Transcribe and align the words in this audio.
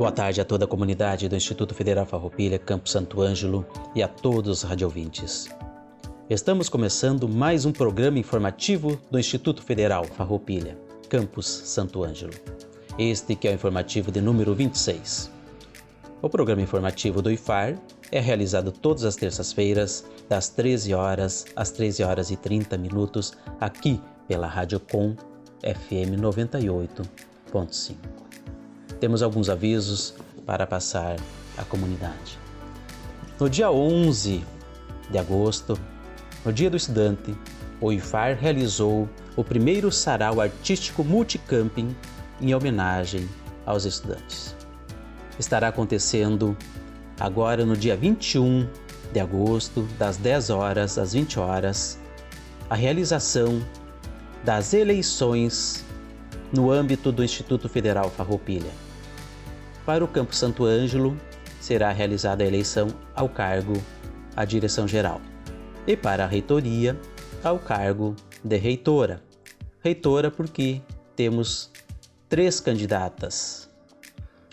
Boa 0.00 0.10
tarde 0.10 0.40
a 0.40 0.44
toda 0.46 0.64
a 0.64 0.66
comunidade 0.66 1.28
do 1.28 1.36
Instituto 1.36 1.74
Federal 1.74 2.06
Farroupilha, 2.06 2.58
Campo 2.58 2.88
Santo 2.88 3.20
Ângelo 3.20 3.66
e 3.94 4.02
a 4.02 4.08
todos 4.08 4.50
os 4.50 4.62
radiovintes. 4.62 5.50
Estamos 6.30 6.70
começando 6.70 7.28
mais 7.28 7.66
um 7.66 7.70
programa 7.70 8.18
informativo 8.18 8.98
do 9.10 9.18
Instituto 9.18 9.62
Federal 9.62 10.04
Farroupilha, 10.04 10.78
Campus 11.06 11.46
Santo 11.46 12.02
Ângelo. 12.02 12.32
Este 12.98 13.36
que 13.36 13.46
é 13.46 13.50
o 13.50 13.54
informativo 13.54 14.10
de 14.10 14.22
número 14.22 14.54
26. 14.54 15.30
O 16.22 16.30
programa 16.30 16.62
informativo 16.62 17.20
do 17.20 17.30
IFAR 17.30 17.78
é 18.10 18.20
realizado 18.20 18.72
todas 18.72 19.04
as 19.04 19.16
terças-feiras, 19.16 20.06
das 20.30 20.48
13 20.48 20.94
horas 20.94 21.44
às 21.54 21.70
13 21.72 22.04
horas 22.04 22.30
e 22.30 22.38
30 22.38 22.78
minutos, 22.78 23.34
aqui 23.60 24.00
pela 24.26 24.46
Rádio 24.46 24.80
Com 24.80 25.14
FM 25.62 26.16
98.5 26.18 28.29
temos 29.00 29.22
alguns 29.22 29.48
avisos 29.48 30.14
para 30.44 30.66
passar 30.66 31.16
à 31.56 31.64
comunidade. 31.64 32.38
No 33.40 33.48
dia 33.48 33.70
11 33.70 34.44
de 35.10 35.18
agosto, 35.18 35.78
no 36.44 36.52
Dia 36.52 36.70
do 36.70 36.76
Estudante, 36.76 37.34
o 37.80 37.92
IFAR 37.92 38.36
realizou 38.38 39.08
o 39.36 39.42
primeiro 39.42 39.90
sarau 39.90 40.40
artístico 40.40 41.02
multicamping 41.02 41.96
em 42.40 42.54
homenagem 42.54 43.28
aos 43.64 43.84
estudantes. 43.84 44.54
Estará 45.38 45.68
acontecendo 45.68 46.56
agora 47.18 47.64
no 47.64 47.76
dia 47.76 47.96
21 47.96 48.68
de 49.12 49.20
agosto, 49.20 49.88
das 49.98 50.16
10 50.18 50.50
horas 50.50 50.98
às 50.98 51.14
20 51.14 51.38
horas, 51.40 51.98
a 52.68 52.74
realização 52.74 53.60
das 54.44 54.72
eleições 54.72 55.84
no 56.52 56.70
âmbito 56.70 57.10
do 57.10 57.24
Instituto 57.24 57.68
Federal 57.68 58.10
Farroupilha. 58.10 58.70
Para 59.90 60.04
o 60.04 60.06
Campo 60.06 60.32
Santo 60.32 60.64
Ângelo, 60.64 61.16
será 61.60 61.90
realizada 61.90 62.44
a 62.44 62.46
eleição 62.46 62.86
ao 63.12 63.28
cargo 63.28 63.72
a 64.36 64.44
direção 64.44 64.86
geral. 64.86 65.20
E 65.84 65.96
para 65.96 66.22
a 66.22 66.28
reitoria, 66.28 66.96
ao 67.42 67.58
cargo 67.58 68.14
de 68.44 68.56
reitora. 68.56 69.20
Reitora 69.82 70.30
porque 70.30 70.80
temos 71.16 71.72
três 72.28 72.60
candidatas. 72.60 73.68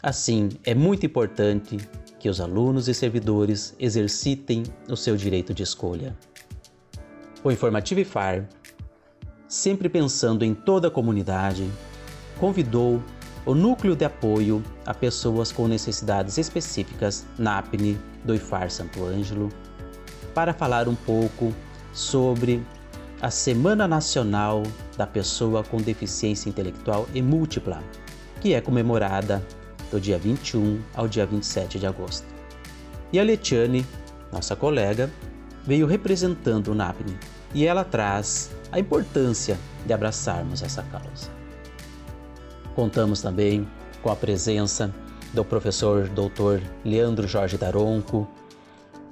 Assim, 0.01 0.49
é 0.63 0.73
muito 0.73 1.05
importante 1.05 1.77
que 2.17 2.29
os 2.29 2.41
alunos 2.41 2.87
e 2.87 2.93
servidores 2.95 3.75
exercitem 3.77 4.63
o 4.89 4.97
seu 4.97 5.15
direito 5.15 5.53
de 5.53 5.61
escolha. 5.61 6.17
O 7.43 7.51
Informativo 7.51 8.01
IFAR, 8.01 8.49
sempre 9.47 9.87
pensando 9.87 10.43
em 10.43 10.55
toda 10.55 10.87
a 10.87 10.91
comunidade, 10.91 11.69
convidou 12.39 13.03
o 13.47 13.55
Núcleo 13.55 13.95
de 13.95 14.03
Apoio 14.03 14.61
a 14.85 14.93
Pessoas 14.93 15.53
com 15.53 15.69
Necessidades 15.69 16.37
Específicas, 16.37 17.25
NAPNE, 17.39 17.97
do 18.25 18.35
IFAR 18.35 18.69
Santo 18.69 19.05
Ângelo, 19.05 19.47
para 20.35 20.53
falar 20.53 20.89
um 20.89 20.95
pouco 20.95 21.53
sobre 21.93 22.61
a 23.21 23.31
Semana 23.31 23.87
Nacional 23.87 24.63
da 24.97 25.07
Pessoa 25.07 25.63
com 25.63 25.77
Deficiência 25.77 26.49
Intelectual 26.49 27.07
e 27.13 27.21
Múltipla, 27.21 27.81
que 28.41 28.53
é 28.53 28.59
comemorada 28.59 29.41
do 29.89 29.97
dia 29.97 30.17
21 30.17 30.81
ao 30.93 31.07
dia 31.07 31.25
27 31.25 31.79
de 31.79 31.87
agosto. 31.87 32.27
E 33.13 33.19
a 33.19 33.23
Letiane, 33.23 33.85
nossa 34.29 34.57
colega, 34.57 35.09
veio 35.65 35.87
representando 35.87 36.73
o 36.73 36.75
NAPNE 36.75 37.17
e 37.53 37.65
ela 37.65 37.85
traz 37.85 38.51
a 38.73 38.77
importância 38.77 39.57
de 39.85 39.93
abraçarmos 39.93 40.61
essa 40.61 40.83
causa. 40.83 41.46
Contamos 42.77 43.23
também 43.23 43.67
com 44.03 44.11
a 44.11 44.15
presença 44.15 44.93
do 45.33 45.43
professor 45.43 46.07
Dr. 46.09 46.61
Leandro 46.85 47.27
Jorge 47.27 47.57
Daronco. 47.57 48.27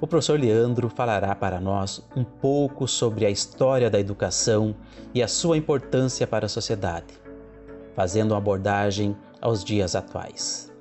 O 0.00 0.06
professor 0.06 0.38
Leandro 0.38 0.88
falará 0.88 1.34
para 1.34 1.60
nós 1.60 2.00
um 2.14 2.22
pouco 2.22 2.86
sobre 2.86 3.26
a 3.26 3.30
história 3.30 3.90
da 3.90 3.98
educação 3.98 4.72
e 5.12 5.20
a 5.20 5.26
sua 5.26 5.56
importância 5.56 6.28
para 6.28 6.46
a 6.46 6.48
sociedade, 6.48 7.12
fazendo 7.96 8.30
uma 8.30 8.38
abordagem 8.38 9.16
aos 9.40 9.64
dias 9.64 9.96
atuais. 9.96 10.72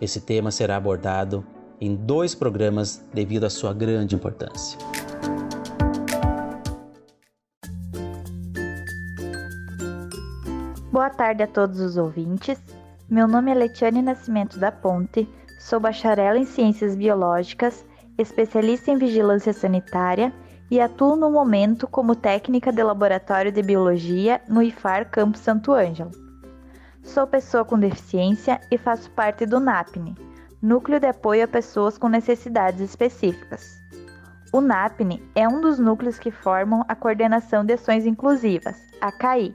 Esse 0.00 0.18
tema 0.18 0.50
será 0.50 0.76
abordado 0.76 1.44
em 1.78 1.94
dois 1.94 2.34
programas 2.34 3.04
devido 3.12 3.44
à 3.44 3.50
sua 3.50 3.74
grande 3.74 4.14
importância. 4.14 4.78
Tarde 11.24 11.42
a 11.42 11.46
todos 11.46 11.80
os 11.80 11.96
ouvintes. 11.96 12.62
Meu 13.08 13.26
nome 13.26 13.50
é 13.50 13.54
Letiane 13.54 14.02
Nascimento 14.02 14.58
da 14.58 14.70
Ponte, 14.70 15.26
sou 15.58 15.80
bacharel 15.80 16.36
em 16.36 16.44
Ciências 16.44 16.94
Biológicas, 16.94 17.82
especialista 18.18 18.90
em 18.90 18.98
Vigilância 18.98 19.54
Sanitária 19.54 20.34
e 20.70 20.78
atuo 20.78 21.16
no 21.16 21.30
momento 21.30 21.88
como 21.88 22.14
técnica 22.14 22.70
de 22.70 22.82
Laboratório 22.82 23.50
de 23.50 23.62
Biologia 23.62 24.42
no 24.46 24.62
IFAR 24.62 25.08
Campo 25.10 25.38
Santo 25.38 25.72
Ângelo. 25.72 26.10
Sou 27.02 27.26
pessoa 27.26 27.64
com 27.64 27.78
deficiência 27.78 28.60
e 28.70 28.76
faço 28.76 29.10
parte 29.12 29.46
do 29.46 29.58
NAPNE, 29.58 30.14
Núcleo 30.60 31.00
de 31.00 31.06
Apoio 31.06 31.44
a 31.44 31.48
Pessoas 31.48 31.96
com 31.96 32.06
Necessidades 32.06 32.82
Específicas. 32.82 33.80
O 34.52 34.60
NAPNE 34.60 35.26
é 35.34 35.48
um 35.48 35.62
dos 35.62 35.78
núcleos 35.78 36.18
que 36.18 36.30
formam 36.30 36.84
a 36.86 36.94
Coordenação 36.94 37.64
de 37.64 37.72
Ações 37.72 38.04
Inclusivas, 38.04 38.76
a 39.00 39.10
CAI, 39.10 39.54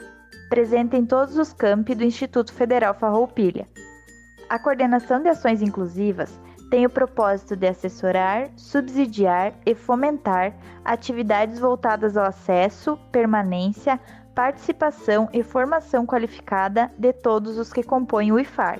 presente 0.50 0.98
em 0.98 1.06
todos 1.06 1.38
os 1.38 1.54
campi 1.54 1.94
do 1.94 2.04
Instituto 2.04 2.52
Federal 2.52 2.94
Farroupilha. 2.94 3.68
A 4.50 4.58
coordenação 4.58 5.22
de 5.22 5.30
ações 5.30 5.62
inclusivas 5.62 6.40
tem 6.72 6.86
o 6.86 6.90
propósito 6.90 7.56
de 7.56 7.68
assessorar, 7.68 8.50
subsidiar 8.56 9.54
e 9.66 9.76
fomentar 9.76 10.54
atividades 10.84 11.60
voltadas 11.60 12.18
ao 12.18 12.26
acesso, 12.26 12.98
permanência, 13.12 14.00
participação 14.36 15.30
e 15.34 15.44
formação 15.44 16.06
qualificada 16.06 16.92
de 16.98 17.12
todos 17.14 17.58
os 17.58 17.72
que 17.72 17.84
compõem 17.84 18.32
o 18.32 18.40
IFAR. 18.40 18.80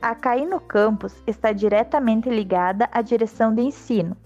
A 0.00 0.14
CAI 0.14 0.46
no 0.46 0.60
campus 0.60 1.22
está 1.26 1.52
diretamente 1.52 2.28
ligada 2.28 2.88
à 2.92 3.02
direção 3.02 3.52
de 3.52 3.62
ensino 3.62 4.16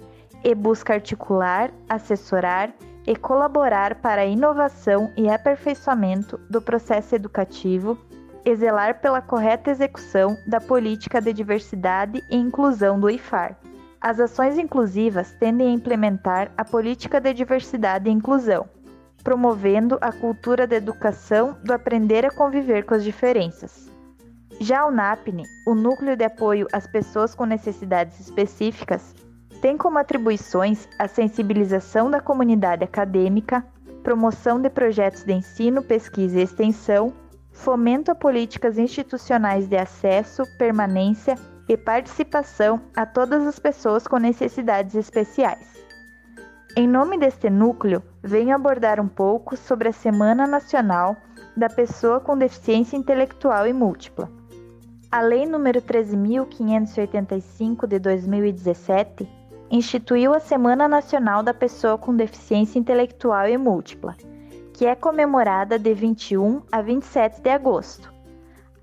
e 0.45 0.55
busca 0.55 0.95
articular, 0.95 1.71
assessorar 1.89 2.73
e 3.07 3.17
colaborar 3.17 3.97
para 3.97 4.23
a 4.23 4.27
inovação 4.27 5.13
e 5.17 5.29
aperfeiçoamento 5.29 6.39
do 6.49 6.61
processo 6.61 7.15
educativo 7.15 7.99
e 8.45 8.55
zelar 8.57 9.01
pela 9.01 9.21
correta 9.21 9.71
execução 9.71 10.37
da 10.47 10.61
política 10.61 11.21
de 11.21 11.33
diversidade 11.33 12.23
e 12.31 12.37
inclusão 12.37 12.99
do 12.99 13.09
IFAR. 13.11 13.57
As 14.01 14.19
ações 14.19 14.59
inclusivas 14.59 15.33
tendem 15.39 15.69
a 15.69 15.73
implementar 15.73 16.51
a 16.57 16.65
política 16.65 17.21
de 17.21 17.33
diversidade 17.33 18.09
e 18.09 18.13
inclusão, 18.13 18.69
promovendo 19.23 19.97
a 20.01 20.13
cultura 20.13 20.67
da 20.67 20.77
educação 20.77 21.57
do 21.63 21.73
aprender 21.73 22.25
a 22.25 22.31
conviver 22.31 22.85
com 22.85 22.95
as 22.95 23.05
diferenças. 23.05 23.91
Já 24.61 24.85
o 24.85 24.91
NAPNE, 24.91 25.45
o 25.67 25.75
Núcleo 25.75 26.17
de 26.17 26.25
Apoio 26.25 26.67
às 26.73 26.87
Pessoas 26.87 27.35
com 27.35 27.45
Necessidades 27.45 28.19
Específicas, 28.21 29.15
tem 29.63 29.79
como 29.79 29.97
atribuições 29.97 30.87
a 30.99 31.07
sensibilização 31.07 32.11
da 32.11 32.21
comunidade 32.21 32.83
acadêmica, 32.83 33.65
promoção 34.03 34.61
de 34.61 34.69
projetos 34.69 35.23
de 35.23 35.33
ensino, 35.33 35.85
pesquisa 35.85 36.41
e 36.41 36.43
extensão, 36.43 37.13
fomento 37.53 38.11
a 38.11 38.15
políticas 38.15 38.77
institucionais 38.77 39.69
de 39.69 39.77
acesso, 39.77 40.43
permanência 40.59 41.37
e 41.69 41.77
participação 41.77 42.81
a 42.97 43.07
todas 43.07 43.47
as 43.47 43.61
pessoas 43.61 44.09
com 44.09 44.17
necessidades 44.17 44.97
especiais. 44.97 45.81
Em 46.77 46.89
nome 46.89 47.17
deste 47.17 47.49
núcleo, 47.49 48.03
venho 48.21 48.57
abordar 48.57 48.99
um 48.99 49.07
pouco 49.07 49.57
sobre 49.57 49.91
a 49.91 49.93
Semana 49.93 50.45
Nacional 50.45 51.17
da 51.57 51.69
Pessoa 51.69 52.19
com 52.19 52.37
Deficiência 52.37 52.97
Intelectual 52.97 53.69
e 53.69 53.73
Múltipla. 53.73 54.29
A 55.13 55.21
Lei 55.21 55.45
nº 55.45 55.81
13.585 55.81 57.87
de 57.87 58.01
2017 58.01 59.42
instituiu 59.73 60.35
a 60.35 60.39
Semana 60.39 60.87
Nacional 60.87 61.43
da 61.43 61.55
Pessoa 61.55 61.97
com 61.97 62.15
Deficiência 62.15 62.79
Intelectual 62.79 63.49
e 63.49 63.57
Múltipla, 63.57 64.15
que 64.75 64.85
é 64.85 64.95
comemorada 64.95 65.79
de 65.79 65.95
21 65.95 66.61
a 66.71 66.83
27 66.83 67.41
de 67.41 67.49
agosto. 67.49 68.13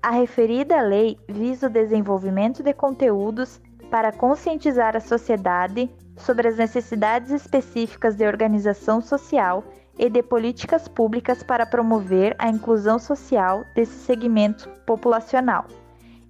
A 0.02 0.10
referida 0.10 0.80
lei 0.80 1.16
visa 1.28 1.68
o 1.68 1.70
desenvolvimento 1.70 2.60
de 2.64 2.72
conteúdos 2.72 3.60
para 3.88 4.10
conscientizar 4.10 4.96
a 4.96 5.00
sociedade 5.00 5.88
sobre 6.16 6.48
as 6.48 6.56
necessidades 6.56 7.30
específicas 7.30 8.16
de 8.16 8.26
organização 8.26 9.00
social 9.00 9.62
e 9.96 10.10
de 10.10 10.24
políticas 10.24 10.88
públicas 10.88 11.40
para 11.44 11.64
promover 11.64 12.34
a 12.36 12.48
inclusão 12.48 12.98
social 12.98 13.64
desse 13.76 13.96
segmento 14.06 14.68
populacional 14.84 15.66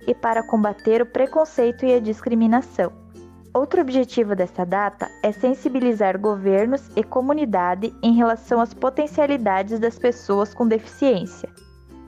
e 0.06 0.14
para 0.14 0.42
combater 0.42 1.00
o 1.00 1.06
preconceito 1.06 1.86
e 1.86 1.94
a 1.94 2.00
discriminação. 2.00 2.99
Outro 3.52 3.80
objetivo 3.80 4.36
desta 4.36 4.64
data 4.64 5.08
é 5.24 5.32
sensibilizar 5.32 6.16
governos 6.18 6.88
e 6.94 7.02
comunidade 7.02 7.92
em 8.00 8.14
relação 8.14 8.60
às 8.60 8.72
potencialidades 8.72 9.80
das 9.80 9.98
pessoas 9.98 10.54
com 10.54 10.68
deficiência 10.68 11.48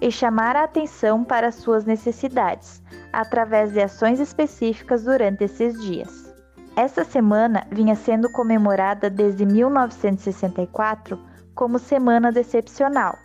e 0.00 0.10
chamar 0.10 0.54
a 0.54 0.64
atenção 0.64 1.24
para 1.24 1.50
suas 1.50 1.84
necessidades, 1.84 2.80
através 3.12 3.72
de 3.72 3.80
ações 3.80 4.20
específicas 4.20 5.04
durante 5.04 5.44
esses 5.44 5.80
dias. 5.80 6.32
Esta 6.76 7.04
semana 7.04 7.66
vinha 7.70 7.96
sendo 7.96 8.30
comemorada 8.32 9.10
desde 9.10 9.44
1964 9.44 11.18
como 11.54 11.78
Semana 11.78 12.30
Decepcional, 12.30 13.18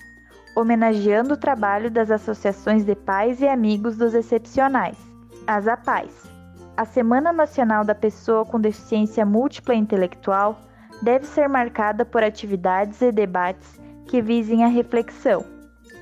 homenageando 0.55 1.35
o 1.35 1.37
trabalho 1.37 1.89
das 1.89 2.09
associações 2.09 2.83
de 2.83 2.95
pais 2.95 3.41
e 3.41 3.47
amigos 3.47 3.95
dos 3.95 4.13
excepcionais, 4.13 4.97
as 5.45 5.67
APAES. 5.67 6.36
A 6.77 6.85
Semana 6.85 7.33
Nacional 7.33 7.83
da 7.83 7.95
Pessoa 7.95 8.45
com 8.45 8.61
Deficiência 8.61 9.25
Múltipla 9.25 9.73
Intelectual 9.73 10.59
deve 11.01 11.25
ser 11.25 11.49
marcada 11.49 12.05
por 12.05 12.23
atividades 12.23 13.01
e 13.01 13.11
debates 13.11 13.81
que 14.05 14.21
visem 14.21 14.63
a 14.63 14.67
reflexão, 14.67 15.43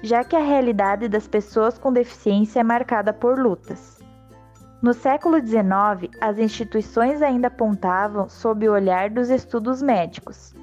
já 0.04 0.22
que 0.26 0.36
a 0.36 0.44
realidade 0.44 1.08
das 1.08 1.30
pessoas 1.30 1.78
com 1.78 1.94
deficiência 1.94 2.60
é 2.60 2.64
marcada 2.64 3.14
por 3.14 3.40
lutas. 3.40 4.02
No 4.82 4.94
século 4.94 5.38
XIX, 5.40 6.14
as 6.20 6.38
instituições 6.38 7.22
ainda 7.22 7.48
apontavam 7.48 8.28
sob 8.28 8.68
o 8.68 8.74
olhar 8.74 9.10
dos 9.10 9.30
estudos 9.30 9.82
médicos. 9.82 10.54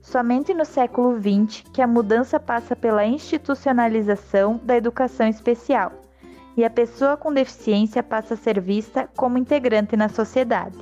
Somente 0.00 0.54
no 0.54 0.64
século 0.64 1.14
XX 1.20 1.62
que 1.74 1.82
a 1.82 1.86
mudança 1.86 2.40
passa 2.40 2.74
pela 2.74 3.04
institucionalização 3.04 4.58
da 4.64 4.78
educação 4.78 5.28
especial 5.28 5.92
e 6.58 6.64
a 6.64 6.70
pessoa 6.70 7.16
com 7.16 7.32
deficiência 7.32 8.02
passa 8.02 8.34
a 8.34 8.36
ser 8.36 8.60
vista 8.60 9.08
como 9.16 9.38
integrante 9.38 9.96
na 9.96 10.08
sociedade. 10.08 10.76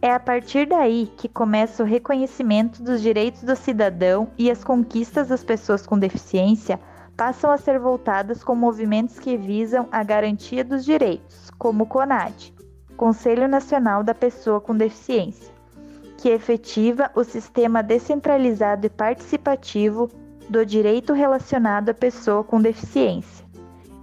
É 0.00 0.12
a 0.12 0.20
partir 0.20 0.64
daí 0.64 1.10
que 1.16 1.28
começa 1.28 1.82
o 1.82 1.86
reconhecimento 1.86 2.80
dos 2.80 3.02
direitos 3.02 3.42
do 3.42 3.56
cidadão 3.56 4.30
e 4.38 4.48
as 4.48 4.62
conquistas 4.62 5.26
das 5.26 5.42
pessoas 5.42 5.84
com 5.84 5.98
deficiência 5.98 6.78
passam 7.16 7.50
a 7.50 7.58
ser 7.58 7.80
voltadas 7.80 8.44
com 8.44 8.54
movimentos 8.54 9.18
que 9.18 9.36
visam 9.36 9.88
a 9.90 10.04
garantia 10.04 10.62
dos 10.62 10.84
direitos, 10.84 11.50
como 11.58 11.82
o 11.82 11.86
CONAD, 11.86 12.54
Conselho 12.96 13.48
Nacional 13.48 14.04
da 14.04 14.14
Pessoa 14.14 14.60
com 14.60 14.76
Deficiência, 14.76 15.52
que 16.16 16.28
efetiva 16.28 17.10
o 17.16 17.24
sistema 17.24 17.82
descentralizado 17.82 18.86
e 18.86 18.90
participativo 18.90 20.08
do 20.48 20.64
direito 20.64 21.12
relacionado 21.12 21.88
à 21.88 21.94
pessoa 21.94 22.44
com 22.44 22.62
deficiência 22.62 23.41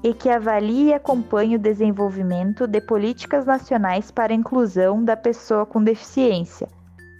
e 0.03 0.13
que 0.13 0.29
avalie 0.29 0.89
e 0.89 0.93
acompanhe 0.93 1.55
o 1.55 1.59
desenvolvimento 1.59 2.65
de 2.65 2.79
políticas 2.79 3.45
nacionais 3.45 4.11
para 4.11 4.31
a 4.31 4.35
inclusão 4.35 5.03
da 5.03 5.17
pessoa 5.17 5.65
com 5.65 5.83
deficiência 5.83 6.67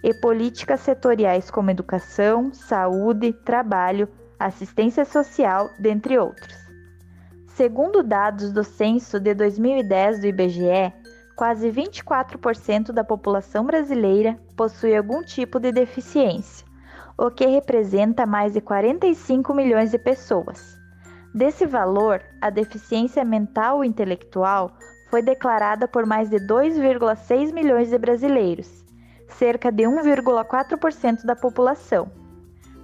e 0.02 0.14
políticas 0.14 0.80
setoriais 0.80 1.50
como 1.50 1.70
educação, 1.70 2.52
saúde, 2.54 3.32
trabalho, 3.32 4.08
assistência 4.38 5.04
social, 5.04 5.68
dentre 5.78 6.18
outros. 6.18 6.56
Segundo 7.48 8.02
dados 8.02 8.52
do 8.52 8.64
censo 8.64 9.20
de 9.20 9.34
2010 9.34 10.20
do 10.20 10.26
IBGE, 10.26 10.92
quase 11.36 11.70
24% 11.70 12.92
da 12.92 13.04
população 13.04 13.66
brasileira 13.66 14.38
possui 14.56 14.96
algum 14.96 15.22
tipo 15.22 15.60
de 15.60 15.70
deficiência, 15.70 16.66
o 17.18 17.30
que 17.30 17.44
representa 17.44 18.24
mais 18.24 18.54
de 18.54 18.62
45 18.62 19.52
milhões 19.52 19.90
de 19.90 19.98
pessoas. 19.98 20.79
Desse 21.32 21.64
valor, 21.64 22.22
a 22.40 22.50
deficiência 22.50 23.24
mental 23.24 23.78
ou 23.78 23.84
intelectual 23.84 24.72
foi 25.08 25.22
declarada 25.22 25.86
por 25.86 26.04
mais 26.04 26.28
de 26.28 26.38
2,6 26.38 27.52
milhões 27.52 27.90
de 27.90 27.98
brasileiros, 27.98 28.84
cerca 29.28 29.70
de 29.70 29.84
1,4% 29.84 31.24
da 31.24 31.36
população. 31.36 32.10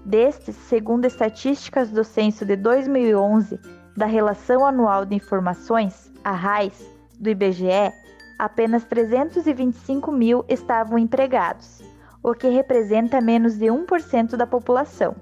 Destes, 0.04 0.54
segundo 0.54 1.06
estatísticas 1.06 1.90
do 1.90 2.04
censo 2.04 2.44
de 2.44 2.54
2011 2.54 3.58
da 3.96 4.06
Relação 4.06 4.64
Anual 4.64 5.04
de 5.04 5.16
Informações, 5.16 6.12
a 6.22 6.30
RAIS, 6.30 6.86
do 7.18 7.28
IBGE, 7.28 7.92
apenas 8.38 8.84
325 8.84 10.12
mil 10.12 10.44
estavam 10.48 10.98
empregados, 10.98 11.82
o 12.22 12.32
que 12.32 12.48
representa 12.48 13.20
menos 13.20 13.56
de 13.56 13.66
1% 13.66 14.36
da 14.36 14.46
população. 14.46 15.16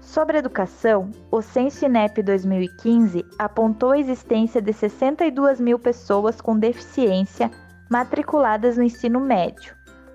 Sobre 0.00 0.38
educação, 0.38 1.10
o 1.30 1.42
Censo 1.42 1.84
INEP 1.84 2.22
2015 2.22 3.24
apontou 3.38 3.92
a 3.92 3.98
existência 3.98 4.60
de 4.60 4.72
62 4.72 5.60
mil 5.60 5.78
pessoas 5.78 6.40
com 6.40 6.58
deficiência 6.58 7.48
matriculadas 7.90 8.76
no 8.76 8.82
ensino 8.82 9.20
médio, 9.20 9.74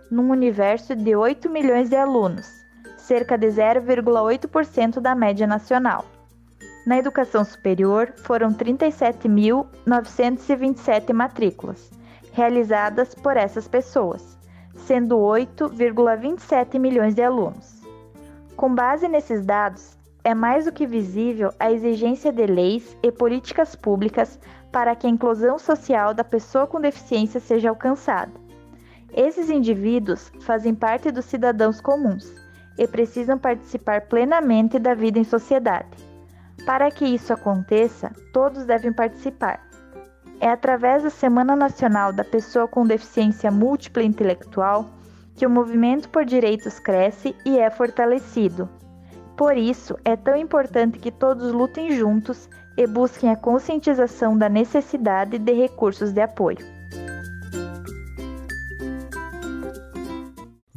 num 0.09 0.31
universo 0.31 0.95
de 0.95 1.15
8 1.15 1.49
milhões 1.49 1.89
de 1.89 1.95
alunos, 1.95 2.49
cerca 2.97 3.37
de 3.37 3.47
0,8% 3.47 4.99
da 4.99 5.13
média 5.13 5.45
nacional. 5.45 6.03
Na 6.85 6.97
educação 6.97 7.45
superior, 7.45 8.13
foram 8.17 8.53
37.927 8.53 11.13
matrículas, 11.13 11.91
realizadas 12.31 13.13
por 13.15 13.37
essas 13.37 13.67
pessoas, 13.67 14.37
sendo 14.75 15.17
8,27 15.17 16.79
milhões 16.79 17.15
de 17.15 17.23
alunos. 17.23 17.75
Com 18.56 18.74
base 18.74 19.07
nesses 19.07 19.46
dados, 19.46 19.98
é 20.24 20.34
mais 20.34 20.66
do 20.66 20.72
que 20.72 20.88
visível 20.88 21.52
a 21.60 21.72
exigência 21.72 22.31
de 22.31 22.46
leis 22.46 22.98
e 23.04 23.12
políticas 23.12 23.75
públicas 23.75 24.40
para 24.72 24.96
que 24.96 25.06
a 25.06 25.10
inclusão 25.10 25.60
social 25.60 26.13
da 26.13 26.24
pessoa 26.24 26.66
com 26.66 26.81
deficiência 26.81 27.40
seja 27.40 27.69
alcançada. 27.69 28.31
Esses 29.13 29.50
indivíduos 29.50 30.31
fazem 30.42 30.74
parte 30.74 31.12
dos 31.12 31.25
cidadãos 31.25 31.80
comuns 31.80 32.34
e 32.78 32.88
precisam 32.88 33.38
participar 33.38 34.02
plenamente 34.02 34.80
da 34.80 34.94
vida 34.94 35.19
em 35.19 35.24
sociedade. 35.24 35.98
Para 36.66 36.90
que 36.90 37.06
isso 37.06 37.31
aconteça, 37.31 38.12
todos 38.33 38.66
devem 38.66 38.92
participar. 38.92 39.62
É 40.40 40.50
através 40.50 41.04
da 41.04 41.09
Semana 41.09 41.56
Nacional 41.56 42.12
da 42.12 42.24
Pessoa 42.24 42.68
com 42.68 42.85
Deficiência 42.85 43.52
Múltipla 43.52 44.04
Intelectual 44.04 44.90
que 45.35 45.45
o 45.45 45.49
movimento 45.49 46.09
por 46.09 46.25
direitos 46.25 46.80
cresce 46.80 47.35
e 47.45 47.59
é 47.59 47.69
fortalecido. 47.69 48.69
Por 49.35 49.57
isso, 49.57 49.97
é 50.06 50.15
tão 50.15 50.35
importante 50.35 50.97
que 50.97 51.11
todos 51.11 51.51
lutem 51.51 51.92
juntos 51.92 52.49
e 52.77 52.87
busquem 52.87 53.30
a 53.30 53.35
conscientização 53.35 54.37
da 54.37 54.47
necessidade 54.47 55.37
de 55.37 55.54
recursos 55.54 56.13
de 56.13 56.21
apoio. 56.21 56.74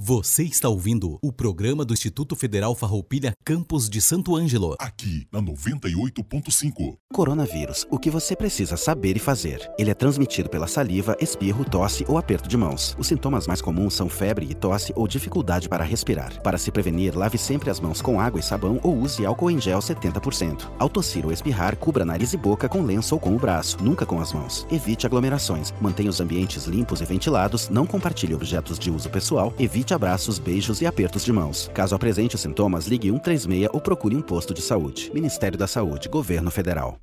Você 0.08 0.42
está 0.44 0.70
ouvindo 0.70 1.18
o 1.20 1.30
programa 1.30 1.84
do 1.84 1.92
Instituto 1.92 2.34
Federal 2.34 2.74
Farroupilha 2.74 3.34
Campos 3.44 3.90
de 3.90 4.00
Santo 4.00 4.34
Ângelo. 4.34 4.74
Aqui 4.78 5.26
na 5.30 5.38
98.5. 5.42 6.96
Coronavírus. 7.12 7.86
O 7.90 7.98
que 7.98 8.08
você 8.08 8.34
precisa 8.34 8.78
saber 8.78 9.18
e 9.18 9.20
fazer. 9.20 9.70
Ele 9.78 9.90
é 9.90 9.94
transmitido 9.94 10.48
pela 10.48 10.66
saliva, 10.66 11.14
espirro, 11.20 11.62
tosse 11.62 12.06
ou 12.08 12.16
aperto 12.16 12.48
de 12.48 12.56
mãos. 12.56 12.96
Os 12.98 13.06
sintomas 13.06 13.46
mais 13.46 13.60
comuns 13.60 13.92
são 13.92 14.08
febre 14.08 14.46
e 14.48 14.54
tosse 14.54 14.94
ou 14.96 15.06
dificuldade 15.06 15.68
para 15.68 15.84
respirar. 15.84 16.40
Para 16.40 16.56
se 16.56 16.70
prevenir, 16.70 17.14
lave 17.14 17.36
sempre 17.36 17.68
as 17.68 17.78
mãos 17.78 18.00
com 18.00 18.18
água 18.18 18.40
e 18.40 18.42
sabão 18.42 18.80
ou 18.82 18.96
use 18.96 19.26
álcool 19.26 19.50
em 19.50 19.60
gel 19.60 19.80
70%. 19.80 20.70
Ao 20.78 20.88
tossir 20.88 21.26
ou 21.26 21.32
espirrar, 21.32 21.76
cubra 21.76 22.06
nariz 22.06 22.32
e 22.32 22.38
boca 22.38 22.66
com 22.66 22.80
lenço 22.80 23.14
ou 23.14 23.20
com 23.20 23.36
o 23.36 23.38
braço, 23.38 23.76
nunca 23.84 24.06
com 24.06 24.18
as 24.22 24.32
mãos. 24.32 24.66
Evite 24.70 25.04
aglomerações. 25.04 25.74
Mantenha 25.82 26.08
os 26.08 26.18
ambientes 26.18 26.64
limpos 26.64 27.02
e 27.02 27.04
ventilados. 27.04 27.68
Não 27.68 27.86
compartilhe 27.86 28.34
objetos 28.34 28.78
de 28.78 28.90
uso 28.90 29.10
pessoal. 29.10 29.52
Evite 29.58 29.97
abraços, 29.98 30.38
beijos 30.38 30.80
e 30.80 30.86
apertos 30.86 31.24
de 31.24 31.32
mãos. 31.32 31.68
Caso 31.74 31.94
apresente 31.94 32.36
os 32.36 32.40
sintomas, 32.40 32.86
ligue 32.86 33.10
136 33.10 33.68
ou 33.72 33.80
procure 33.80 34.14
um 34.14 34.22
posto 34.22 34.54
de 34.54 34.62
saúde. 34.62 35.10
Ministério 35.12 35.58
da 35.58 35.66
Saúde, 35.66 36.08
Governo 36.08 36.52
Federal. 36.52 37.00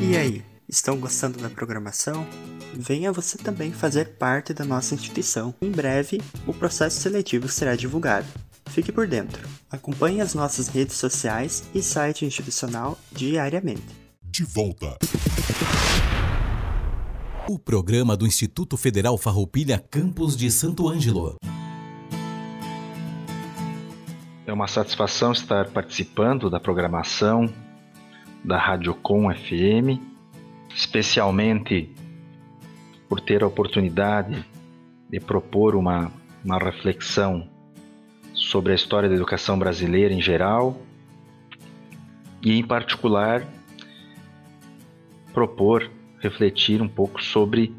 E 0.00 0.16
aí, 0.16 0.42
estão 0.66 0.98
gostando 0.98 1.38
da 1.38 1.50
programação? 1.50 2.26
Venha 2.74 3.12
você 3.12 3.36
também 3.36 3.70
fazer 3.70 4.16
parte 4.16 4.54
da 4.54 4.64
nossa 4.64 4.94
instituição. 4.94 5.54
Em 5.60 5.70
breve, 5.70 6.22
o 6.46 6.54
processo 6.54 6.98
seletivo 7.00 7.48
será 7.48 7.76
divulgado. 7.76 8.26
Fique 8.70 8.90
por 8.90 9.06
dentro. 9.06 9.46
Acompanhe 9.70 10.22
as 10.22 10.32
nossas 10.32 10.68
redes 10.68 10.96
sociais 10.96 11.64
e 11.74 11.82
site 11.82 12.24
institucional 12.24 12.98
diariamente. 13.12 13.84
De 14.22 14.44
volta. 14.44 14.96
O 17.46 17.58
programa 17.58 18.16
do 18.16 18.26
Instituto 18.26 18.76
Federal 18.76 19.18
Farroupilha 19.18 19.82
Campos 19.90 20.36
de 20.36 20.50
Santo 20.50 20.88
Ângelo. 20.88 21.36
É 24.48 24.52
uma 24.52 24.66
satisfação 24.66 25.30
estar 25.30 25.68
participando 25.68 26.48
da 26.48 26.58
programação 26.58 27.52
da 28.42 28.56
Radiocom 28.56 29.30
FM, 29.30 30.00
especialmente 30.74 31.94
por 33.10 33.20
ter 33.20 33.42
a 33.42 33.46
oportunidade 33.46 34.42
de 35.10 35.20
propor 35.20 35.76
uma, 35.76 36.10
uma 36.42 36.58
reflexão 36.58 37.46
sobre 38.32 38.72
a 38.72 38.74
história 38.74 39.06
da 39.06 39.14
educação 39.14 39.58
brasileira 39.58 40.14
em 40.14 40.22
geral 40.22 40.80
e, 42.40 42.58
em 42.58 42.66
particular, 42.66 43.46
propor 45.34 45.90
refletir 46.20 46.80
um 46.80 46.88
pouco 46.88 47.22
sobre 47.22 47.76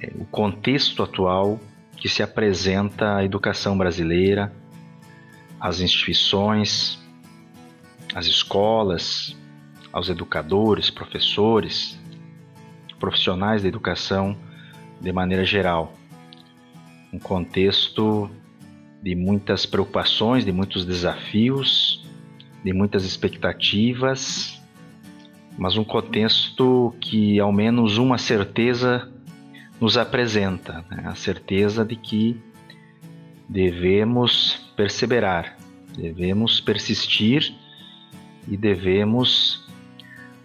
eh, 0.00 0.14
o 0.14 0.24
contexto 0.24 1.02
atual 1.02 1.60
que 1.94 2.08
se 2.08 2.22
apresenta 2.22 3.16
a 3.16 3.24
educação 3.26 3.76
brasileira 3.76 4.61
às 5.62 5.80
instituições, 5.80 6.98
às 8.12 8.26
escolas, 8.26 9.36
aos 9.92 10.08
educadores, 10.08 10.90
professores, 10.90 11.96
profissionais 12.98 13.62
da 13.62 13.68
educação 13.68 14.36
de 15.00 15.12
maneira 15.12 15.44
geral. 15.44 15.94
Um 17.12 17.18
contexto 17.20 18.28
de 19.00 19.14
muitas 19.14 19.64
preocupações, 19.64 20.44
de 20.44 20.50
muitos 20.50 20.84
desafios, 20.84 22.04
de 22.64 22.72
muitas 22.72 23.04
expectativas, 23.04 24.60
mas 25.56 25.76
um 25.76 25.84
contexto 25.84 26.92
que 27.00 27.38
ao 27.38 27.52
menos 27.52 27.98
uma 27.98 28.18
certeza 28.18 29.08
nos 29.80 29.96
apresenta, 29.96 30.84
né? 30.90 31.04
a 31.06 31.14
certeza 31.14 31.84
de 31.84 31.94
que 31.94 32.40
devemos 33.52 34.56
perseverar, 34.74 35.58
devemos 35.94 36.58
persistir 36.58 37.54
e 38.48 38.56
devemos 38.56 39.62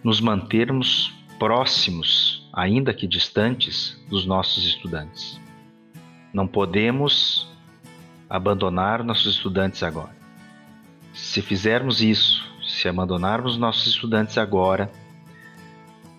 nos 0.04 0.20
mantermos 0.20 1.10
próximos, 1.38 2.46
ainda 2.52 2.92
que 2.92 3.06
distantes, 3.06 3.98
dos 4.10 4.26
nossos 4.26 4.66
estudantes. 4.66 5.40
Não 6.34 6.46
podemos 6.46 7.48
abandonar 8.28 9.02
nossos 9.02 9.36
estudantes 9.36 9.82
agora. 9.82 10.14
Se 11.14 11.40
fizermos 11.40 12.02
isso, 12.02 12.46
se 12.62 12.88
abandonarmos 12.88 13.56
nossos 13.56 13.86
estudantes 13.86 14.36
agora, 14.36 14.92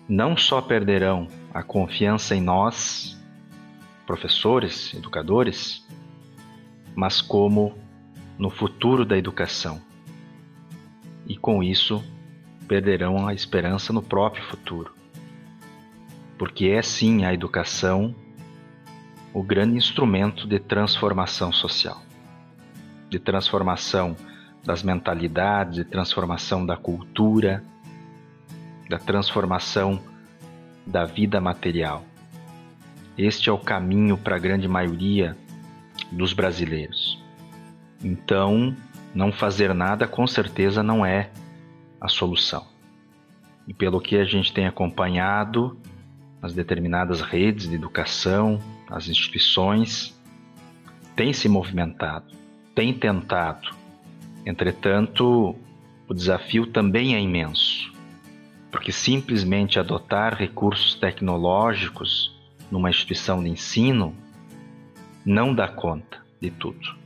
não 0.08 0.36
só 0.36 0.60
perderão 0.60 1.28
a 1.54 1.62
confiança 1.62 2.34
em 2.34 2.40
nós, 2.40 3.16
professores, 4.04 4.92
educadores, 4.92 5.86
mas 6.94 7.20
como 7.20 7.76
no 8.38 8.50
futuro 8.50 9.04
da 9.04 9.16
educação. 9.16 9.80
E 11.26 11.36
com 11.36 11.62
isso, 11.62 12.02
perderão 12.66 13.26
a 13.26 13.34
esperança 13.34 13.92
no 13.92 14.02
próprio 14.02 14.44
futuro. 14.44 14.92
Porque 16.38 16.66
é 16.66 16.82
sim 16.82 17.24
a 17.24 17.34
educação 17.34 18.14
o 19.32 19.42
grande 19.42 19.76
instrumento 19.76 20.46
de 20.46 20.58
transformação 20.58 21.52
social, 21.52 22.02
de 23.08 23.18
transformação 23.18 24.16
das 24.64 24.82
mentalidades, 24.82 25.76
de 25.76 25.84
transformação 25.84 26.66
da 26.66 26.76
cultura, 26.76 27.62
da 28.88 28.98
transformação 28.98 30.02
da 30.86 31.04
vida 31.04 31.40
material. 31.40 32.04
Este 33.16 33.48
é 33.48 33.52
o 33.52 33.58
caminho 33.58 34.18
para 34.18 34.36
a 34.36 34.38
grande 34.38 34.66
maioria 34.66 35.36
dos 36.10 36.32
brasileiros. 36.32 37.22
Então, 38.02 38.74
não 39.14 39.32
fazer 39.32 39.74
nada 39.74 40.06
com 40.06 40.26
certeza 40.26 40.82
não 40.82 41.04
é 41.04 41.30
a 42.00 42.08
solução. 42.08 42.66
E 43.68 43.74
pelo 43.74 44.00
que 44.00 44.16
a 44.16 44.24
gente 44.24 44.52
tem 44.52 44.66
acompanhado 44.66 45.78
nas 46.40 46.54
determinadas 46.54 47.20
redes 47.20 47.68
de 47.68 47.74
educação, 47.74 48.58
as 48.88 49.08
instituições, 49.08 50.18
tem 51.14 51.32
se 51.32 51.48
movimentado, 51.48 52.32
tem 52.74 52.94
tentado. 52.94 53.70
Entretanto, 54.46 55.54
o 56.08 56.14
desafio 56.14 56.66
também 56.66 57.14
é 57.14 57.20
imenso, 57.20 57.92
porque 58.70 58.90
simplesmente 58.90 59.78
adotar 59.78 60.34
recursos 60.34 60.94
tecnológicos 60.94 62.34
numa 62.70 62.88
instituição 62.88 63.42
de 63.42 63.50
ensino 63.50 64.14
não 65.24 65.54
dá 65.54 65.68
conta 65.68 66.18
de 66.40 66.50
tudo, 66.50 66.96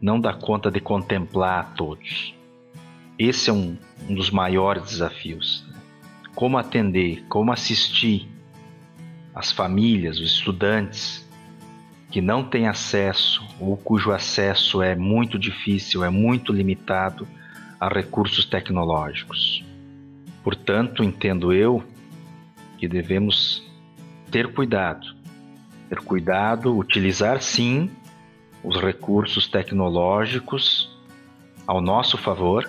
não 0.00 0.20
dá 0.20 0.32
conta 0.32 0.70
de 0.70 0.80
contemplar 0.80 1.60
a 1.60 1.64
todos. 1.64 2.34
Esse 3.18 3.50
é 3.50 3.52
um, 3.52 3.76
um 4.08 4.14
dos 4.14 4.30
maiores 4.30 4.84
desafios. 4.84 5.64
Né? 5.68 5.80
Como 6.34 6.58
atender, 6.58 7.24
como 7.28 7.52
assistir 7.52 8.28
as 9.34 9.50
famílias, 9.50 10.18
os 10.18 10.32
estudantes 10.32 11.26
que 12.10 12.20
não 12.20 12.44
têm 12.44 12.68
acesso 12.68 13.42
ou 13.58 13.76
cujo 13.76 14.12
acesso 14.12 14.80
é 14.80 14.94
muito 14.94 15.38
difícil, 15.38 16.04
é 16.04 16.10
muito 16.10 16.52
limitado 16.52 17.26
a 17.80 17.88
recursos 17.88 18.44
tecnológicos. 18.44 19.64
Portanto, 20.44 21.02
entendo 21.02 21.52
eu 21.52 21.82
que 22.78 22.86
devemos 22.86 23.62
ter 24.30 24.52
cuidado 24.52 25.15
ter 25.88 26.00
cuidado, 26.00 26.76
utilizar 26.76 27.40
sim 27.40 27.90
os 28.62 28.80
recursos 28.80 29.46
tecnológicos 29.46 30.90
ao 31.66 31.80
nosso 31.80 32.18
favor 32.18 32.68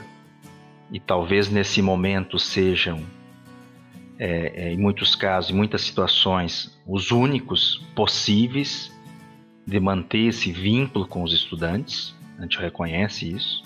e 0.91 0.99
talvez 0.99 1.49
nesse 1.49 1.81
momento 1.81 2.39
sejam, 2.39 3.03
é, 4.19 4.67
é, 4.67 4.73
em 4.73 4.77
muitos 4.77 5.15
casos, 5.15 5.51
em 5.51 5.53
muitas 5.53 5.81
situações, 5.81 6.79
os 6.87 7.11
únicos 7.11 7.83
possíveis 7.95 8.91
de 9.65 9.79
manter 9.79 10.27
esse 10.27 10.51
vínculo 10.51 11.05
com 11.07 11.23
os 11.23 11.33
estudantes, 11.33 12.15
a 12.37 12.43
gente 12.43 12.57
reconhece 12.57 13.29
isso, 13.29 13.63